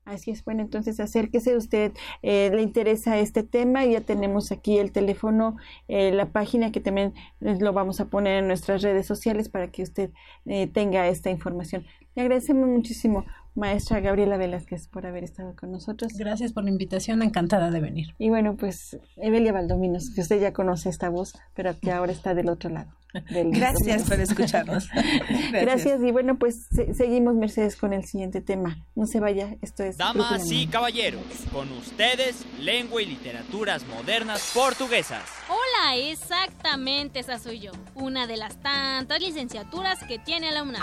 [0.04, 1.92] Así es, bueno, entonces acérquese usted,
[2.24, 5.58] eh, le interesa este tema, ya tenemos aquí el teléfono,
[5.88, 9.84] eh, la página que también lo vamos a poner en nuestras redes sociales para que
[9.84, 10.10] usted
[10.48, 11.86] eh, tenga esta información.
[12.16, 13.26] Le agradecemos muchísimo
[13.56, 16.14] maestra Gabriela Velázquez por haber estado con nosotros.
[16.18, 18.16] Gracias por la invitación, encantada de venir.
[18.18, 22.34] Y bueno, pues Evelia Valdominos, que usted ya conoce esta voz, pero que ahora está
[22.34, 22.92] del otro lado.
[23.30, 24.88] Gracias por escucharnos.
[25.52, 26.02] Gracias.
[26.02, 28.78] y bueno, pues seguimos Mercedes con el siguiente tema.
[28.96, 29.98] No se vaya, esto es...
[29.98, 35.24] Damas y caballeros, con ustedes, lengua y literaturas modernas portuguesas.
[35.50, 40.82] Hola, exactamente esa soy yo, una de las tantas licenciaturas que tiene la UNAM.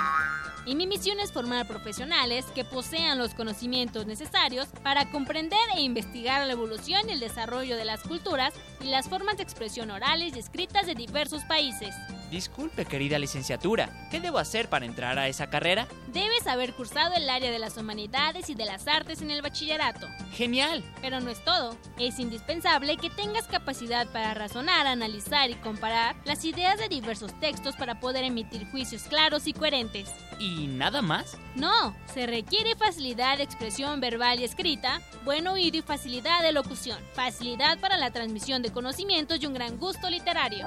[0.66, 6.46] Y mi misión es formar profesionales que posean los conocimientos necesarios para comprender e investigar
[6.46, 10.38] la evolución y el desarrollo de las culturas y las formas de expresión orales y
[10.38, 11.94] escritas de diversos países.
[12.30, 15.88] Disculpe, querida licenciatura, ¿qué debo hacer para entrar a esa carrera?
[16.12, 20.06] Debes haber cursado el área de las humanidades y de las artes en el bachillerato.
[20.32, 20.84] Genial.
[21.00, 21.76] Pero no es todo.
[21.98, 27.76] Es indispensable que tengas capacidad para razonar, analizar y comparar las ideas de diversos textos
[27.76, 30.10] para poder emitir juicios claros y coherentes.
[30.38, 31.38] ¿Y nada más?
[31.56, 36.98] No, se requiere facilidad de expresión verbal y escrita, buen oído y facilidad de locución,
[37.14, 40.66] facilidad para la transmisión de conocimientos y un gran gusto literario.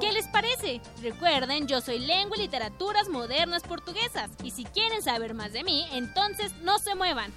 [0.00, 0.80] ¿Qué les parece?
[1.02, 5.86] Recuerden, yo soy Lengua y Literaturas Modernas Portuguesas y si quieren saber más de mí,
[5.92, 7.32] entonces no se muevan.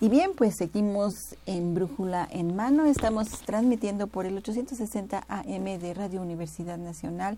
[0.00, 2.86] Y bien, pues seguimos en Brújula en Mano.
[2.86, 7.36] Estamos transmitiendo por el 860 AM de Radio Universidad Nacional.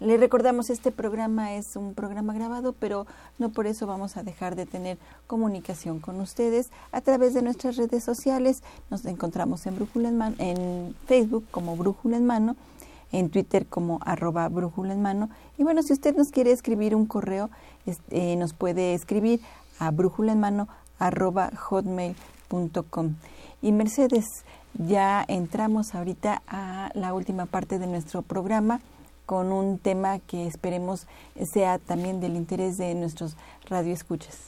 [0.00, 3.06] Le recordamos, este programa es un programa grabado, pero
[3.38, 7.76] no por eso vamos a dejar de tener comunicación con ustedes a través de nuestras
[7.76, 8.62] redes sociales.
[8.88, 12.56] Nos encontramos en Brújula en, Mano, en Facebook como Brújula en Mano
[13.12, 15.30] en Twitter como arroba brújula en mano.
[15.58, 17.50] Y bueno, si usted nos quiere escribir un correo,
[17.86, 19.40] este, nos puede escribir
[19.78, 23.14] a brújula en mano arroba hotmail.com.
[23.62, 24.26] Y Mercedes,
[24.74, 28.80] ya entramos ahorita a la última parte de nuestro programa
[29.26, 31.06] con un tema que esperemos
[31.52, 33.36] sea también del interés de nuestros
[33.68, 34.38] radioescuchas.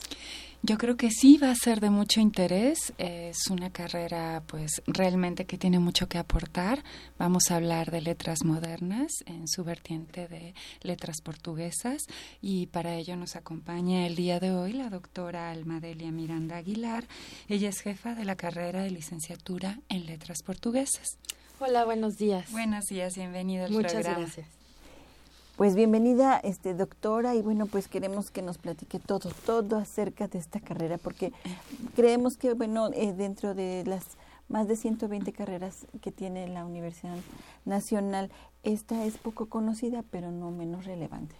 [0.65, 2.93] Yo creo que sí va a ser de mucho interés.
[2.97, 6.85] Es una carrera, pues, realmente que tiene mucho que aportar.
[7.19, 12.03] Vamos a hablar de letras modernas en su vertiente de letras portuguesas
[12.41, 17.09] y para ello nos acompaña el día de hoy la doctora Almadelia Miranda Aguilar.
[17.49, 21.19] Ella es jefa de la carrera de licenciatura en letras portuguesas.
[21.59, 22.53] Hola, buenos días.
[22.53, 24.19] Buenos días, bienvenida al Muchas programa.
[24.21, 24.62] gracias.
[25.57, 30.39] Pues bienvenida, este doctora, y bueno, pues queremos que nos platique todo, todo acerca de
[30.39, 31.31] esta carrera, porque
[31.95, 34.03] creemos que, bueno, eh, dentro de las
[34.49, 37.19] más de 120 carreras que tiene la Universidad
[37.67, 38.31] Nacional,
[38.63, 41.35] esta es poco conocida, pero no menos relevante.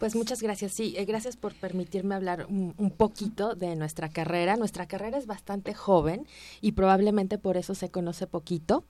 [0.00, 0.72] Pues muchas gracias.
[0.72, 4.56] Sí, eh, gracias por permitirme hablar un, poquito de nuestra carrera.
[4.56, 6.26] Nuestra carrera es bastante joven
[6.62, 8.84] y probablemente por eso se conoce poquito.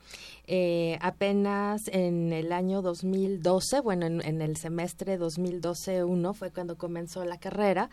[0.46, 7.38] Eh, apenas en el año 2012, bueno, en, el semestre 2012-1 fue cuando comenzó la
[7.38, 7.90] carrera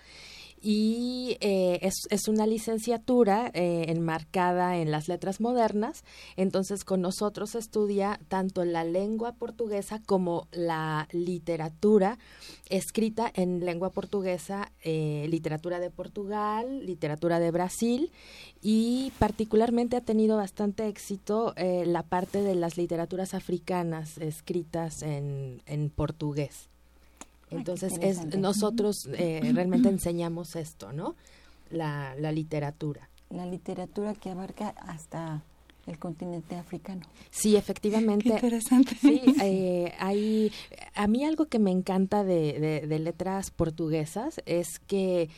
[0.62, 6.04] y eh, es, una licenciatura enmarcada en las letras modernas.
[6.36, 12.20] Entonces, con nosotros estudia tanto la lengua portuguesa como la literatura
[12.70, 18.12] escrita en lengua portuguesa, eh, literatura de Portugal, literatura de Brasil
[18.62, 25.62] y particularmente ha tenido bastante éxito eh, la parte de las literaturas africanas escritas en,
[25.66, 26.70] en portugués.
[27.50, 31.16] Entonces, es, nosotros eh, realmente enseñamos esto, ¿no?
[31.70, 33.10] La, la, literatura.
[33.30, 35.44] La literatura que abarca hasta
[35.88, 37.02] el continente africano.
[37.32, 38.26] Sí, efectivamente.
[38.30, 38.96] Qué interesante.
[39.00, 40.52] Sí, eh, hay,
[40.94, 45.30] a mí algo que me encanta de, de, de, letras portuguesas es que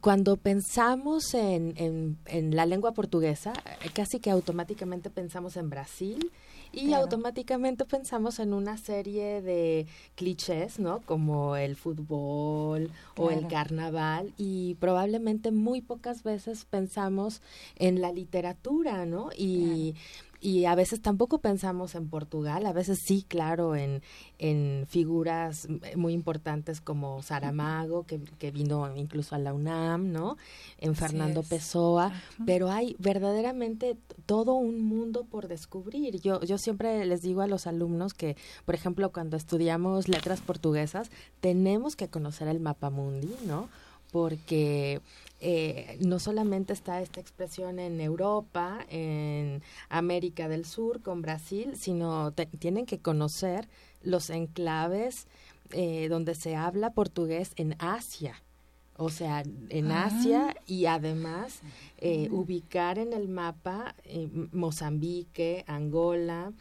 [0.00, 3.52] cuando pensamos en, en, en la lengua portuguesa,
[3.94, 6.30] casi que automáticamente pensamos en Brasil,
[6.72, 7.04] y claro.
[7.04, 11.00] automáticamente pensamos en una serie de clichés, ¿no?
[11.00, 13.30] Como el fútbol claro.
[13.30, 17.42] o el carnaval y probablemente muy pocas veces pensamos
[17.76, 19.30] en la literatura, ¿no?
[19.36, 19.94] Y,
[20.40, 24.02] y a veces tampoco pensamos en Portugal, a veces sí, claro, en,
[24.38, 25.66] en figuras
[25.96, 30.36] muy importantes como Saramago, que, que vino incluso a la UNAM, ¿no?
[30.78, 32.12] En Fernando Pessoa,
[32.46, 36.20] pero hay verdaderamente todo un mundo por descubrir.
[36.20, 41.10] Yo, yo siempre les digo a los alumnos que, por ejemplo, cuando estudiamos letras portuguesas,
[41.40, 43.68] tenemos que conocer el mapa mundi, ¿no?
[44.10, 45.00] porque
[45.40, 52.32] eh, no solamente está esta expresión en Europa, en América del Sur, con Brasil, sino
[52.32, 53.68] tienen que conocer
[54.02, 55.28] los enclaves
[55.70, 58.42] eh, donde se habla portugués en Asia.
[59.00, 60.06] O sea, en ah.
[60.06, 61.60] Asia y además
[61.98, 63.94] eh, ubicar en el mapa
[64.50, 66.52] Mozambique, Angola,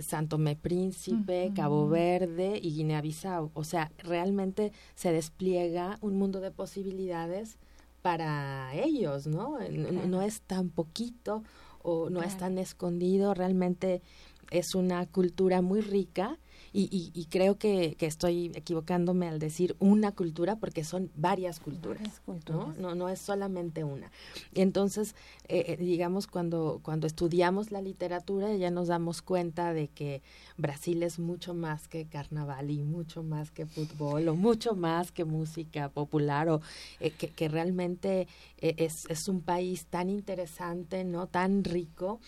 [0.00, 3.50] Santo Tomé Príncipe, Cabo Verde y Guinea-Bissau.
[3.52, 7.58] O sea, realmente se despliega un mundo de posibilidades
[8.04, 9.56] para ellos, ¿no?
[9.70, 11.42] No, es tan poquito
[11.82, 14.02] o no es tan escondido, realmente
[14.50, 16.38] es una cultura muy rica
[16.76, 22.20] y, y, creo que, que, estoy equivocándome al decir una cultura porque son varias culturas,
[22.48, 22.74] ¿no?
[22.76, 22.96] ¿no?
[22.96, 23.08] ¿no?
[23.08, 24.10] es solamente una.
[24.52, 25.14] Y entonces,
[25.46, 30.20] eh, eh, digamos, cuando, cuando estudiamos la literatura ya nos damos cuenta de que
[30.56, 35.24] Brasil es mucho más que carnaval y mucho más que fútbol o mucho más que
[35.24, 36.60] música popular o
[36.98, 38.26] eh, que, que, realmente
[38.58, 41.28] es, es un país tan interesante, ¿no?
[41.28, 42.18] Tan rico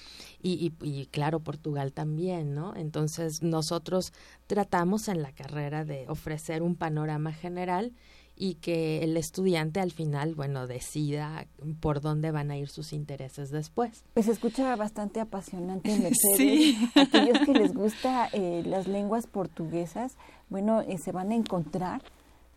[0.41, 2.77] y, y, y claro, Portugal también, ¿no?
[2.77, 4.13] Entonces nosotros
[4.47, 7.93] tratamos en la carrera de ofrecer un panorama general
[8.39, 11.47] y que el estudiante al final, bueno, decida
[11.81, 14.05] por dónde van a ir sus intereses después.
[14.13, 16.17] Pues se escucha bastante apasionante, Mercedes.
[16.37, 16.91] Sí.
[16.95, 20.17] Aquellos que les gusta eh, las lenguas portuguesas,
[20.51, 22.03] bueno, eh, se van a encontrar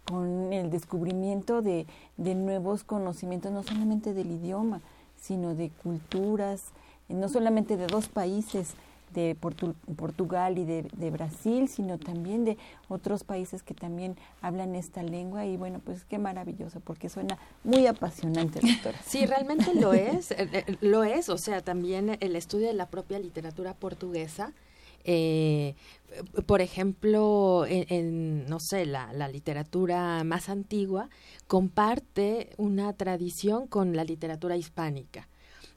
[0.05, 1.87] con el descubrimiento de,
[2.17, 4.81] de nuevos conocimientos, no solamente del idioma,
[5.15, 6.63] sino de culturas,
[7.07, 8.73] no solamente de dos países,
[9.13, 12.57] de Portugal y de, Brasil, sino también de
[12.87, 17.87] otros países que también hablan esta lengua y bueno, pues qué maravilloso porque suena muy
[17.87, 18.99] apasionante, doctora.
[19.05, 22.89] Sí, realmente lo es, eh, eh, lo es, o sea, también el estudio de la
[22.89, 24.53] propia literatura portuguesa.
[25.05, 25.75] Eh,
[26.45, 31.09] por ejemplo, en, no sé, la, la, literatura más antigua
[31.47, 35.28] comparte una tradición con la literatura hispánica.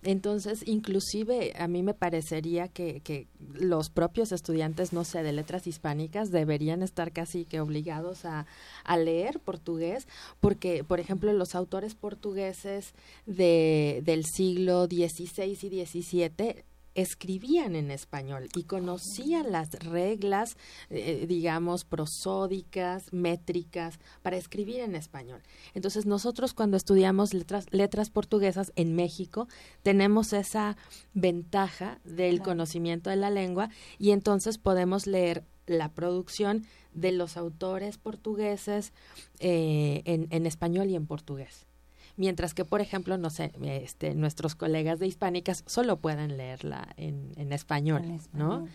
[0.04, 5.66] Entonces, inclusive a mí me parecería que, que los propios estudiantes, no sé, de letras
[5.66, 8.46] hispánicas deberían estar casi que obligados a,
[8.84, 10.08] a leer portugués,
[10.40, 12.94] porque, por ejemplo, los autores portugueses
[13.26, 16.64] de, del siglo XVI y XVII
[16.94, 20.56] escribían en español y conocían las reglas,
[20.90, 25.42] eh, digamos, prosódicas, métricas, para escribir en español.
[25.74, 29.48] Entonces, nosotros cuando estudiamos letras, letras portuguesas en México,
[29.82, 30.76] tenemos esa
[31.14, 37.98] ventaja del conocimiento de la lengua y entonces podemos leer la producción de los autores
[37.98, 38.92] portugueses
[39.38, 41.66] eh, en, en español y en portugués
[42.16, 47.32] mientras que, por ejemplo, no sé, este, nuestros colegas de hispánicas solo pueden leerla en,
[47.36, 48.66] en español, ¿no?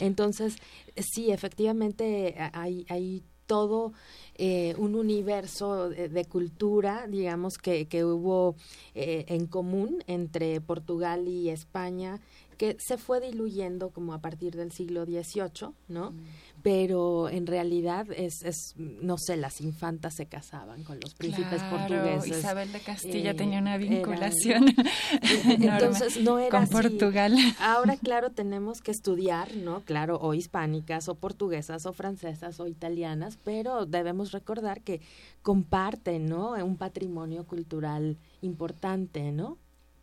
[0.00, 0.56] Entonces,
[0.96, 3.92] sí, efectivamente hay, hay todo
[4.34, 8.56] eh, un universo de, cultura, digamos, que, que hubo
[8.94, 12.20] eh, en común entre Portugal y España,
[12.58, 16.10] que se fue diluyendo como a partir del siglo XVIII, ¿no?
[16.10, 16.24] Mm
[16.66, 22.38] pero en realidad es, es, no sé, las infantas se casaban con los príncipes portugueses.
[22.38, 24.64] Isabel de Castilla eh, tenía una vinculación
[25.48, 27.36] entonces no era con Portugal.
[27.60, 29.82] Ahora, claro, tenemos que estudiar, ¿no?
[29.82, 35.00] Claro, o hispánicas, o portuguesas, o francesas, o italianas, pero debemos recordar que
[35.42, 36.54] comparten, ¿no?
[36.54, 39.56] Un patrimonio cultural importante, ¿no?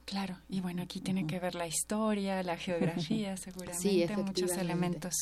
[0.06, 5.14] Claro, y bueno, aquí tiene que ver la historia, la geografía, seguramente, muchos elementos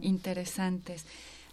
[0.00, 1.04] interesantes.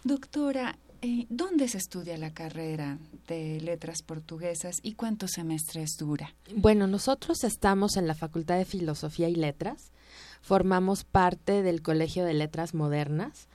[0.04, 6.34] Doctora, eh, ¿dónde se estudia la carrera de letras portuguesas y cuántos semestres dura?
[6.54, 9.92] Bueno, nosotros estamos en la Facultad de Filosofía y Letras,
[10.40, 13.48] formamos parte del Colegio de Letras Modernas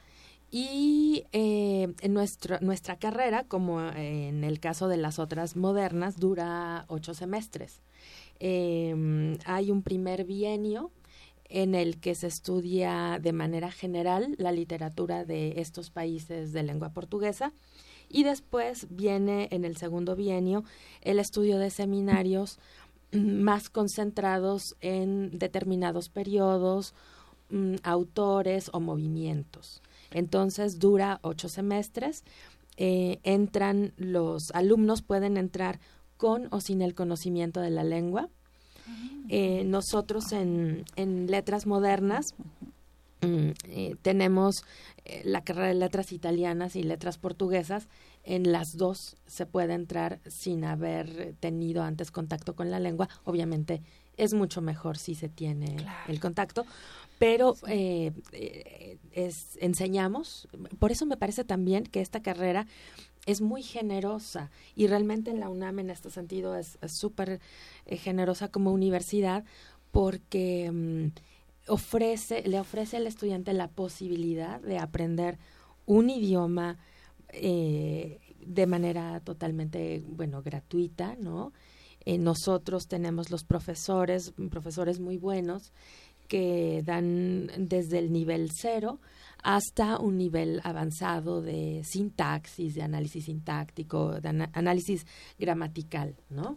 [0.52, 7.82] y eh, nuestra carrera, como en el caso de las otras modernas, dura ocho semestres.
[8.46, 10.92] Eh, hay un primer bienio
[11.46, 16.90] en el que se estudia de manera general la literatura de estos países de lengua
[16.90, 17.54] portuguesa
[18.10, 20.66] y después viene en el segundo bienio
[21.00, 22.60] el estudio de seminarios
[23.14, 26.94] más concentrados en determinados periodos,
[27.50, 29.82] mm, autores o movimientos.
[30.12, 32.26] Entonces dura ocho semestres.
[32.76, 35.80] Eh, entran los alumnos pueden entrar
[36.24, 38.30] con o sin el conocimiento de la lengua.
[39.28, 42.34] Eh, nosotros en, en letras modernas
[43.20, 44.64] mm, eh, tenemos
[45.04, 47.90] eh, la carrera de letras italianas y letras portuguesas.
[48.24, 53.10] En las dos se puede entrar sin haber tenido antes contacto con la lengua.
[53.26, 53.82] Obviamente
[54.16, 55.76] es mucho mejor si se tiene
[56.08, 56.66] el contacto,
[57.20, 57.56] pero
[59.12, 60.48] es, enseñamos,
[60.80, 62.66] por eso me parece también que esta carrera
[63.26, 67.40] es muy generosa y realmente en la UNAM en este sentido es súper
[67.86, 69.46] eh, generosa como universidad
[69.92, 75.38] porque mm, ofrece, le ofrece al estudiante la posibilidad de aprender
[75.86, 76.78] un idioma
[77.34, 81.52] de manera totalmente, bueno, gratuita, ¿no?
[82.06, 85.72] nosotros tenemos los profesores, profesores muy buenos,
[86.28, 89.00] que dan desde el nivel cero
[89.44, 95.06] hasta un nivel avanzado de sintaxis, de análisis sintáctico, de análisis
[95.38, 96.56] gramatical, ¿no?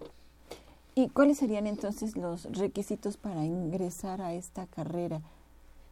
[0.94, 5.20] ¿Y cuáles serían entonces los requisitos para ingresar a esta carrera?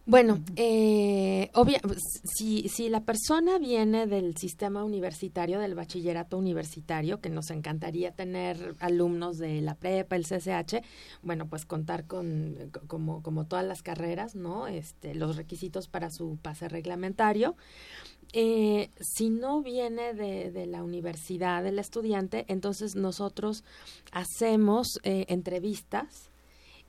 [0.07, 1.81] Bueno, eh, obvia,
[2.25, 8.75] si, si la persona viene del sistema universitario, del bachillerato universitario, que nos encantaría tener
[8.81, 10.85] alumnos de la prepa, el CCH,
[11.23, 14.67] bueno, pues contar con, como, como todas las carreras, ¿no?
[14.67, 17.57] Este, los requisitos para su pase reglamentario.
[18.35, 23.65] Eh, si no viene de, de, la universidad del estudiante, entonces nosotros
[24.13, 26.31] hacemos eh, entrevistas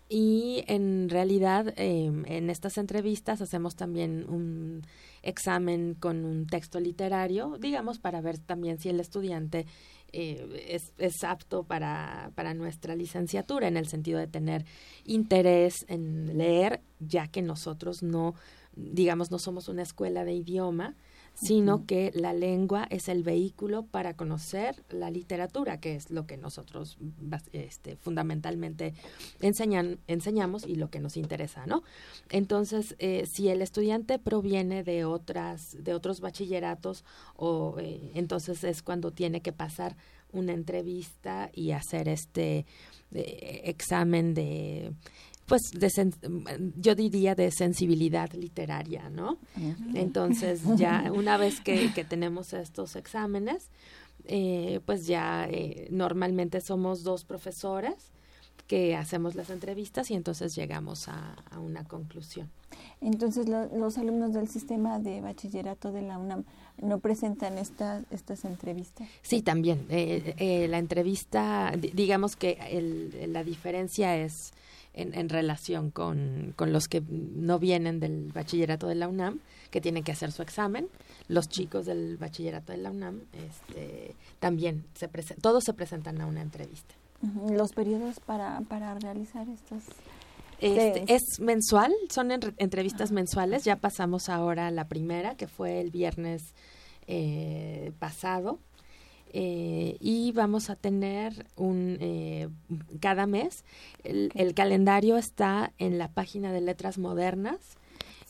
[0.08, 4.84] y en realidad em, en estas entrevistas hacemos también un
[5.24, 9.66] examen con un texto literario, digamos, para ver también si el estudiante
[10.12, 14.64] eh, es, es, apto para, para nuestra licenciatura, en el sentido de tener
[15.04, 18.36] interés en leer, ya que nosotros no,
[18.76, 20.96] digamos, no somos una escuela de idioma,
[21.36, 26.38] sino que la lengua es el vehículo para conocer la literatura, que es lo que
[26.38, 26.98] nosotros
[27.52, 28.94] este, fundamentalmente
[29.42, 31.84] enseñan, enseñamos y lo que nos interesa, ¿no?
[32.30, 37.04] Entonces, eh, si el estudiante proviene de otras, de otros bachilleratos,
[37.36, 39.98] o eh, entonces es cuando tiene que pasar
[40.32, 42.66] una entrevista y hacer este
[43.14, 44.94] eh, examen de
[45.46, 45.72] pues
[46.78, 49.38] yo diría de sensibilidad literaria, ¿no?
[49.94, 53.70] Entonces ya una vez que, que tenemos estos exámenes,
[54.28, 58.12] eh, pues ya eh, normalmente somos dos profesores
[58.68, 62.50] que hacemos las entrevistas y entonces llegamos a, una conclusión.
[63.00, 66.44] Entonces los alumnos del sistema de bachillerato de la UNAM
[66.82, 69.08] no presentan estas estas entrevistas.
[69.22, 69.86] Sí, también.
[69.90, 74.54] Eh, la entrevista, digamos que el, la diferencia es
[74.96, 79.40] en, relación con, con, los que no vienen del bachillerato de la UNAM,
[79.70, 80.88] que tienen que hacer su examen.
[81.28, 85.08] Los chicos del bachillerato de la UNAM este, también, se
[85.42, 86.96] todos se presentan a una entrevista.
[87.50, 89.84] ¿Los periodos para, para realizar estos?
[90.60, 93.64] Este, es mensual, son entrevistas mensuales.
[93.64, 96.54] Ya pasamos ahora a la primera, que fue el viernes
[97.08, 98.60] eh, pasado.
[99.34, 102.48] Eh, y vamos a tener un eh,
[103.02, 103.66] cada mes
[104.04, 107.60] el, calendario está en la página de letras modernas.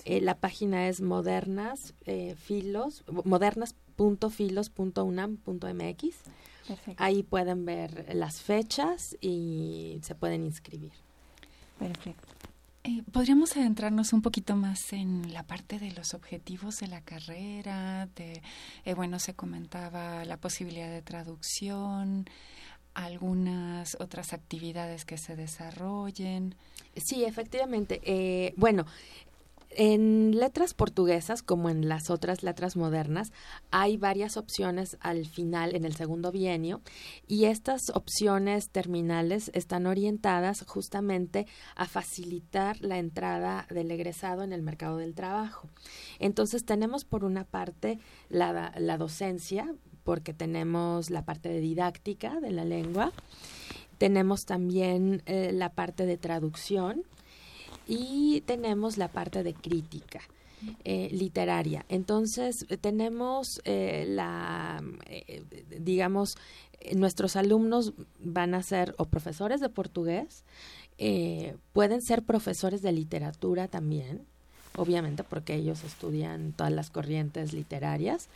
[0.06, 1.93] Eh, la página es modernas
[2.38, 6.16] filos modernas.filos.unam.mx
[6.98, 10.93] ahí pueden ver las fechas y se pueden inscribir.
[11.78, 12.36] Perfecto
[12.86, 18.07] eh, ¿Podríamos adentrarnos un poquito más en la parte de los objetivos de la carrera?
[18.15, 18.43] De,
[18.86, 22.29] eh, bueno, se comentaba la posibilidad de traducción,
[22.93, 26.53] algunas otras actividades que se desarrollen.
[26.95, 28.01] Sí, efectivamente.
[28.05, 28.86] Eh, bueno,
[29.76, 33.32] en letras portuguesas, como en las otras letras modernas,
[33.71, 36.82] hay varias opciones al final, en el segundo bienio,
[37.28, 41.45] y estas opciones terminales están orientadas justamente
[41.76, 45.69] a facilitar la entrada del egresado en el mercado del trabajo.
[46.19, 47.99] Entonces, tenemos por una parte
[48.30, 49.73] la, docencia,
[50.03, 53.11] porque tenemos la parte de didáctica de la lengua,
[53.97, 57.03] tenemos también eh, la parte de traducción,
[57.88, 60.21] y tenemos la parte de crítica.
[60.83, 61.86] Eh, literaria.
[61.89, 65.43] Entonces, tenemos eh, la, eh,
[65.79, 66.38] digamos,
[66.95, 70.43] nuestros alumnos van a ser o profesores de portugués,
[71.73, 74.21] pueden ser profesores de literatura también,
[74.77, 78.29] obviamente porque ellos estudian todas las corrientes literarias.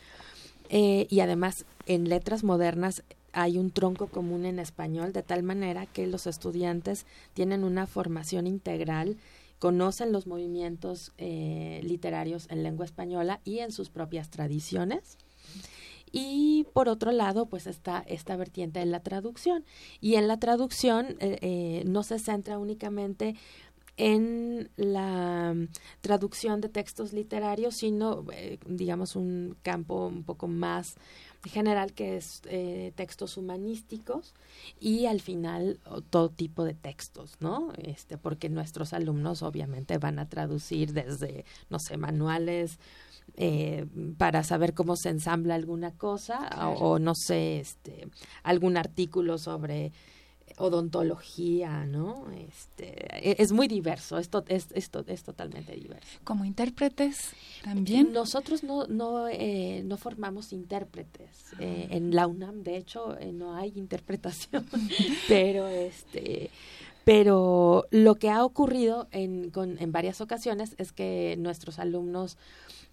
[0.68, 6.06] y además, en letras modernas hay un tronco común en español, de tal manera que
[6.06, 9.16] los estudiantes tienen una formación integral
[9.60, 15.18] conocen los movimientos eh, literarios en lengua española y en sus propias tradiciones.
[16.10, 19.64] Y por otro lado, pues está esta vertiente en la traducción.
[20.00, 23.36] Y en la traducción eh, eh, no se centra únicamente
[23.98, 25.68] en la mm,
[26.00, 28.24] traducción de textos literarios, sino,
[28.66, 30.96] digamos, un campo un poco más
[31.44, 34.34] general que es eh, textos humanísticos
[34.78, 35.80] y al final
[36.10, 37.72] todo tipo de textos, ¿no?
[37.78, 42.78] Este, porque nuestros alumnos obviamente van a traducir desde, no sé, manuales
[43.36, 43.86] eh,
[44.18, 48.08] para saber cómo se ensambla alguna cosa o, o, no sé, este,
[48.42, 49.92] algún artículo sobre
[50.60, 52.26] odontología, ¿no?
[52.30, 56.18] Este, e, es muy diverso, esto es, esto es totalmente diverso.
[56.24, 57.32] ¿Como intérpretes
[57.62, 58.12] también?
[58.12, 61.30] Nosotros no, no, eh, no formamos intérpretes.
[61.58, 64.66] Eh, en la UNAM, de hecho, eh, no hay interpretación,
[65.28, 66.50] pero este
[67.02, 72.36] pero lo que ha ocurrido en, con, en varias ocasiones es que nuestros alumnos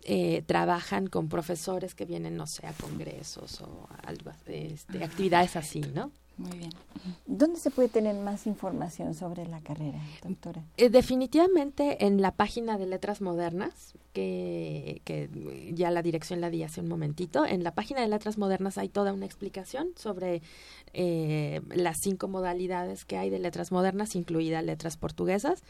[0.10, 5.82] eh, trabajan con profesores que vienen, no sé, a congresos o algo, este, actividades así,
[5.82, 6.12] ¿no?
[6.38, 6.72] Muy bien.
[7.26, 10.64] ¿Dónde se puede tener más información sobre la carrera, doctora?
[10.78, 15.30] Eh, definitivamente en la página de Letras Modernas, que, que,
[15.74, 17.46] ya la dirección la di hace un momentito.
[17.46, 20.42] En la página de Letras Modernas hay toda una explicación sobre
[20.94, 25.64] eh, las cinco modalidades que hay de letras modernas, incluidas letras portuguesas.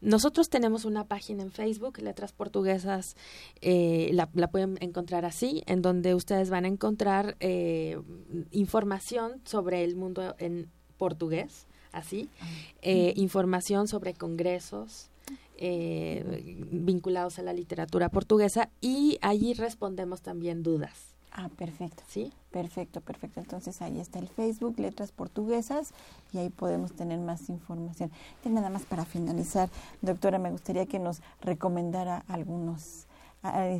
[0.00, 3.16] Nosotros tenemos una página en Facebook, Letras Portuguesas,
[3.60, 7.98] eh, la, la, pueden encontrar así, en donde ustedes van a encontrar eh,
[8.50, 10.07] información sobre el mundo
[10.38, 12.28] en portugués, así,
[12.82, 15.10] eh, información sobre congresos,
[15.56, 21.14] eh, vinculados a la literatura portuguesa y allí respondemos también dudas.
[21.32, 22.02] Ah, perfecto.
[22.08, 22.32] Sí.
[22.50, 23.40] Perfecto, perfecto.
[23.40, 25.92] Entonces ahí está el Facebook, Letras Portuguesas,
[26.32, 28.10] y ahí podemos tener más información.
[28.44, 29.68] Y nada más para finalizar,
[30.00, 33.06] doctora, me gustaría que nos recomendara algunos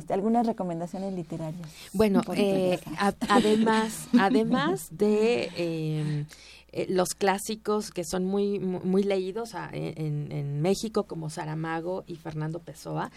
[0.09, 1.69] algunas recomendaciones literarias.
[1.93, 6.25] Bueno, eh, a, además, además de eh,
[6.71, 12.15] eh, los clásicos que son muy, muy leídos a, en, en, México, como Saramago y
[12.15, 13.11] Fernando Pessoa,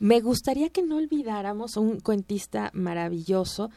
[0.00, 3.70] me gustaría que no olvidáramos un cuentista maravilloso,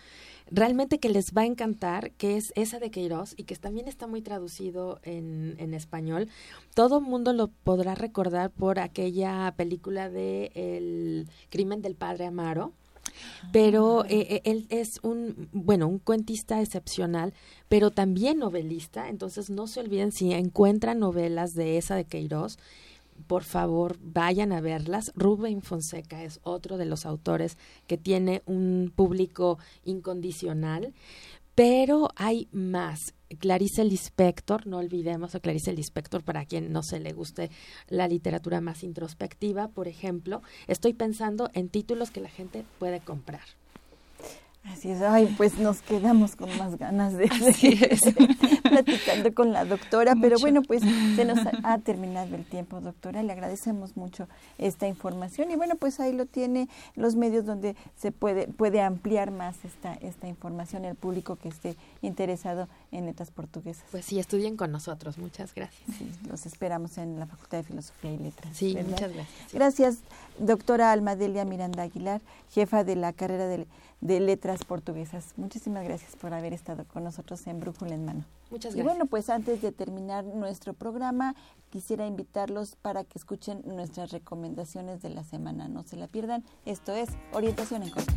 [0.51, 4.07] realmente que les va a encantar, que es esa de Queiroz y que también está
[4.07, 6.29] muy traducido en, en español.
[6.75, 12.73] Todo el mundo lo podrá recordar por aquella película de El crimen del padre Amaro
[13.51, 17.33] pero eh, él es un, bueno, un cuentista excepcional,
[17.67, 22.57] pero también novelista, entonces no se olviden si encuentran novelas de esa de Queiroz,
[23.27, 25.11] por favor vayan a verlas.
[25.15, 27.57] Rubén Fonseca es otro de los autores
[27.87, 30.93] que tiene un público incondicional,
[31.55, 33.13] pero hay más.
[33.37, 37.51] Clarice Lispector, no olvidemos a Clarice Lispector para quien no se le guste
[37.87, 43.41] la literatura más introspectiva, por ejemplo, estoy pensando en títulos que la gente puede comprar.
[44.71, 47.97] Así es, ay, pues nos quedamos con más ganas de seguir
[48.63, 50.83] platicando con la doctora, pero bueno, pues
[51.15, 55.99] se nos ha, terminado el tiempo, doctora, le agradecemos mucho esta información y bueno, pues
[55.99, 60.95] ahí lo tiene los medios donde se puede puede ampliar más esta esta información el
[60.95, 63.85] público que esté interesado en letras portuguesas.
[63.91, 65.81] Pues sí, estudien con nosotros, muchas gracias.
[65.97, 68.55] Sí, los esperamos en la Facultad de Filosofía y Letras.
[68.55, 69.53] Sí, muchas gracias.
[69.53, 69.97] Gracias,
[70.37, 73.67] doctora Almadelia Miranda Aguilar, jefa de la carrera de
[74.01, 75.33] de Letras Portuguesas.
[75.37, 78.25] Muchísimas gracias por haber estado con nosotros en Brújula en Mano.
[78.49, 78.79] Muchas gracias.
[78.79, 81.35] Y bueno, pues antes de terminar nuestro programa,
[81.69, 85.67] quisiera invitarlos para que escuchen nuestras recomendaciones de la semana.
[85.67, 86.43] No se la pierdan.
[86.65, 88.13] Esto es Orientación en Corte.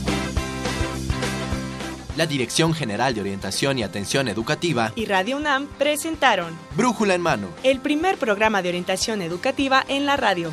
[2.20, 7.48] la Dirección General de Orientación y Atención Educativa y Radio UNAM presentaron Brújula en Mano,
[7.64, 10.52] el primer programa de orientación educativa en la radio.